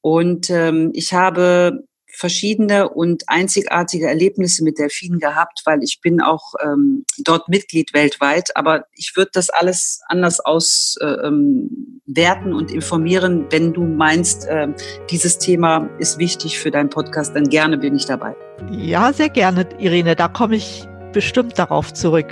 Und 0.02 0.50
ähm, 0.50 0.92
ich 0.94 1.14
habe 1.14 1.84
verschiedene 2.20 2.90
und 2.90 3.24
einzigartige 3.28 4.08
Erlebnisse 4.08 4.64
mit 4.64 4.78
Delfinen 4.78 5.20
gehabt, 5.20 5.62
weil 5.66 5.82
ich 5.84 6.02
bin 6.02 6.22
auch 6.22 6.54
ähm, 6.62 7.06
dort 7.18 7.48
Mitglied 7.48 7.94
weltweit. 7.94 8.56
Aber 8.56 8.86
ich 8.94 9.14
würde 9.16 9.32
das 9.34 9.50
alles 9.50 10.02
anders 10.08 10.42
auswerten 10.42 11.72
äh, 12.08 12.54
und 12.54 12.72
informieren. 12.72 13.46
Wenn 13.50 13.72
du 13.72 13.84
meinst, 13.84 14.46
äh, 14.48 14.68
dieses 15.10 15.38
Thema 15.38 15.90
ist 15.98 16.20
wichtig 16.20 16.60
für 16.60 16.72
deinen 16.72 16.90
Podcast, 16.90 17.36
dann 17.36 17.46
gerne 17.46 17.78
bin 17.78 17.96
ich 17.96 18.06
dabei. 18.06 18.36
Ja, 18.70 19.14
sehr 19.14 19.30
gerne, 19.30 19.66
Irene. 19.80 20.18
Da 20.18 20.28
komme 20.28 20.58
ich 20.58 20.84
bestimmt 21.14 21.58
darauf 21.58 21.94
zurück. 21.94 22.28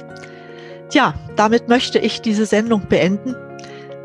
Tja, 0.89 1.13
damit 1.37 1.69
möchte 1.69 1.99
ich 1.99 2.21
diese 2.21 2.45
Sendung 2.45 2.87
beenden. 2.89 3.35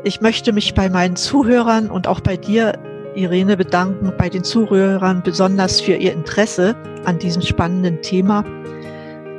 Ich 0.05 0.21
möchte 0.21 0.53
mich 0.53 0.73
bei 0.73 0.89
meinen 0.89 1.17
Zuhörern 1.17 1.89
und 1.89 2.07
auch 2.07 2.21
bei 2.21 2.37
dir 2.37 2.73
Irene 3.15 3.57
bedanken 3.57 4.11
bei 4.17 4.29
den 4.29 4.43
Zuhörern 4.43 5.21
besonders 5.23 5.81
für 5.81 5.93
ihr 5.93 6.13
Interesse 6.13 6.75
an 7.05 7.19
diesem 7.19 7.41
spannenden 7.41 8.01
Thema. 8.01 8.43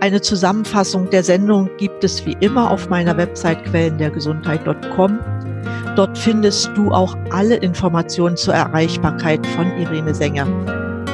Eine 0.01 0.21
Zusammenfassung 0.21 1.09
der 1.11 1.25
Sendung 1.25 1.71
gibt 1.79 2.05
es 2.05 2.27
wie 2.27 2.37
immer 2.41 2.71
auf 2.71 2.89
meiner 2.89 3.17
Website 3.17 3.65
quellendergesundheit.com. 3.65 5.19
Dort 5.97 6.19
findest 6.19 6.71
du 6.75 6.91
auch 6.91 7.17
alle 7.31 7.57
Informationen 7.57 8.37
zur 8.37 8.55
Erreichbarkeit 8.55 9.47
von 9.47 9.67
Irene 9.79 10.15
Sänger. 10.15 10.47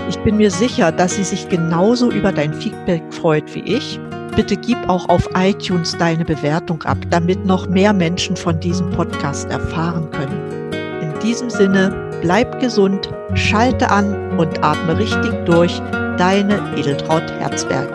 Ich 0.08 0.18
bin 0.20 0.38
mir 0.38 0.50
sicher, 0.50 0.90
dass 0.90 1.16
sie 1.16 1.24
sich 1.24 1.48
genauso 1.48 2.10
über 2.10 2.32
dein 2.32 2.52
Feedback 2.52 3.02
freut 3.10 3.54
wie 3.54 3.60
ich. 3.60 4.00
Bitte 4.34 4.56
gib 4.56 4.76
auch 4.88 5.08
auf 5.08 5.28
iTunes 5.36 5.96
deine 5.96 6.24
Bewertung 6.24 6.82
ab, 6.82 6.98
damit 7.10 7.44
noch 7.44 7.68
mehr 7.68 7.92
Menschen 7.92 8.36
von 8.36 8.58
diesem 8.58 8.90
Podcast 8.90 9.50
erfahren 9.50 10.10
können. 10.10 10.72
In 11.00 11.16
diesem 11.20 11.50
Sinne, 11.50 12.09
bleib 12.20 12.60
gesund, 12.60 13.08
schalte 13.34 13.90
an 13.90 14.38
und 14.38 14.62
atme 14.62 14.98
richtig 14.98 15.32
durch. 15.44 15.80
Deine 16.18 16.60
Edeltraut 16.76 17.30
Herzberg. 17.38 17.88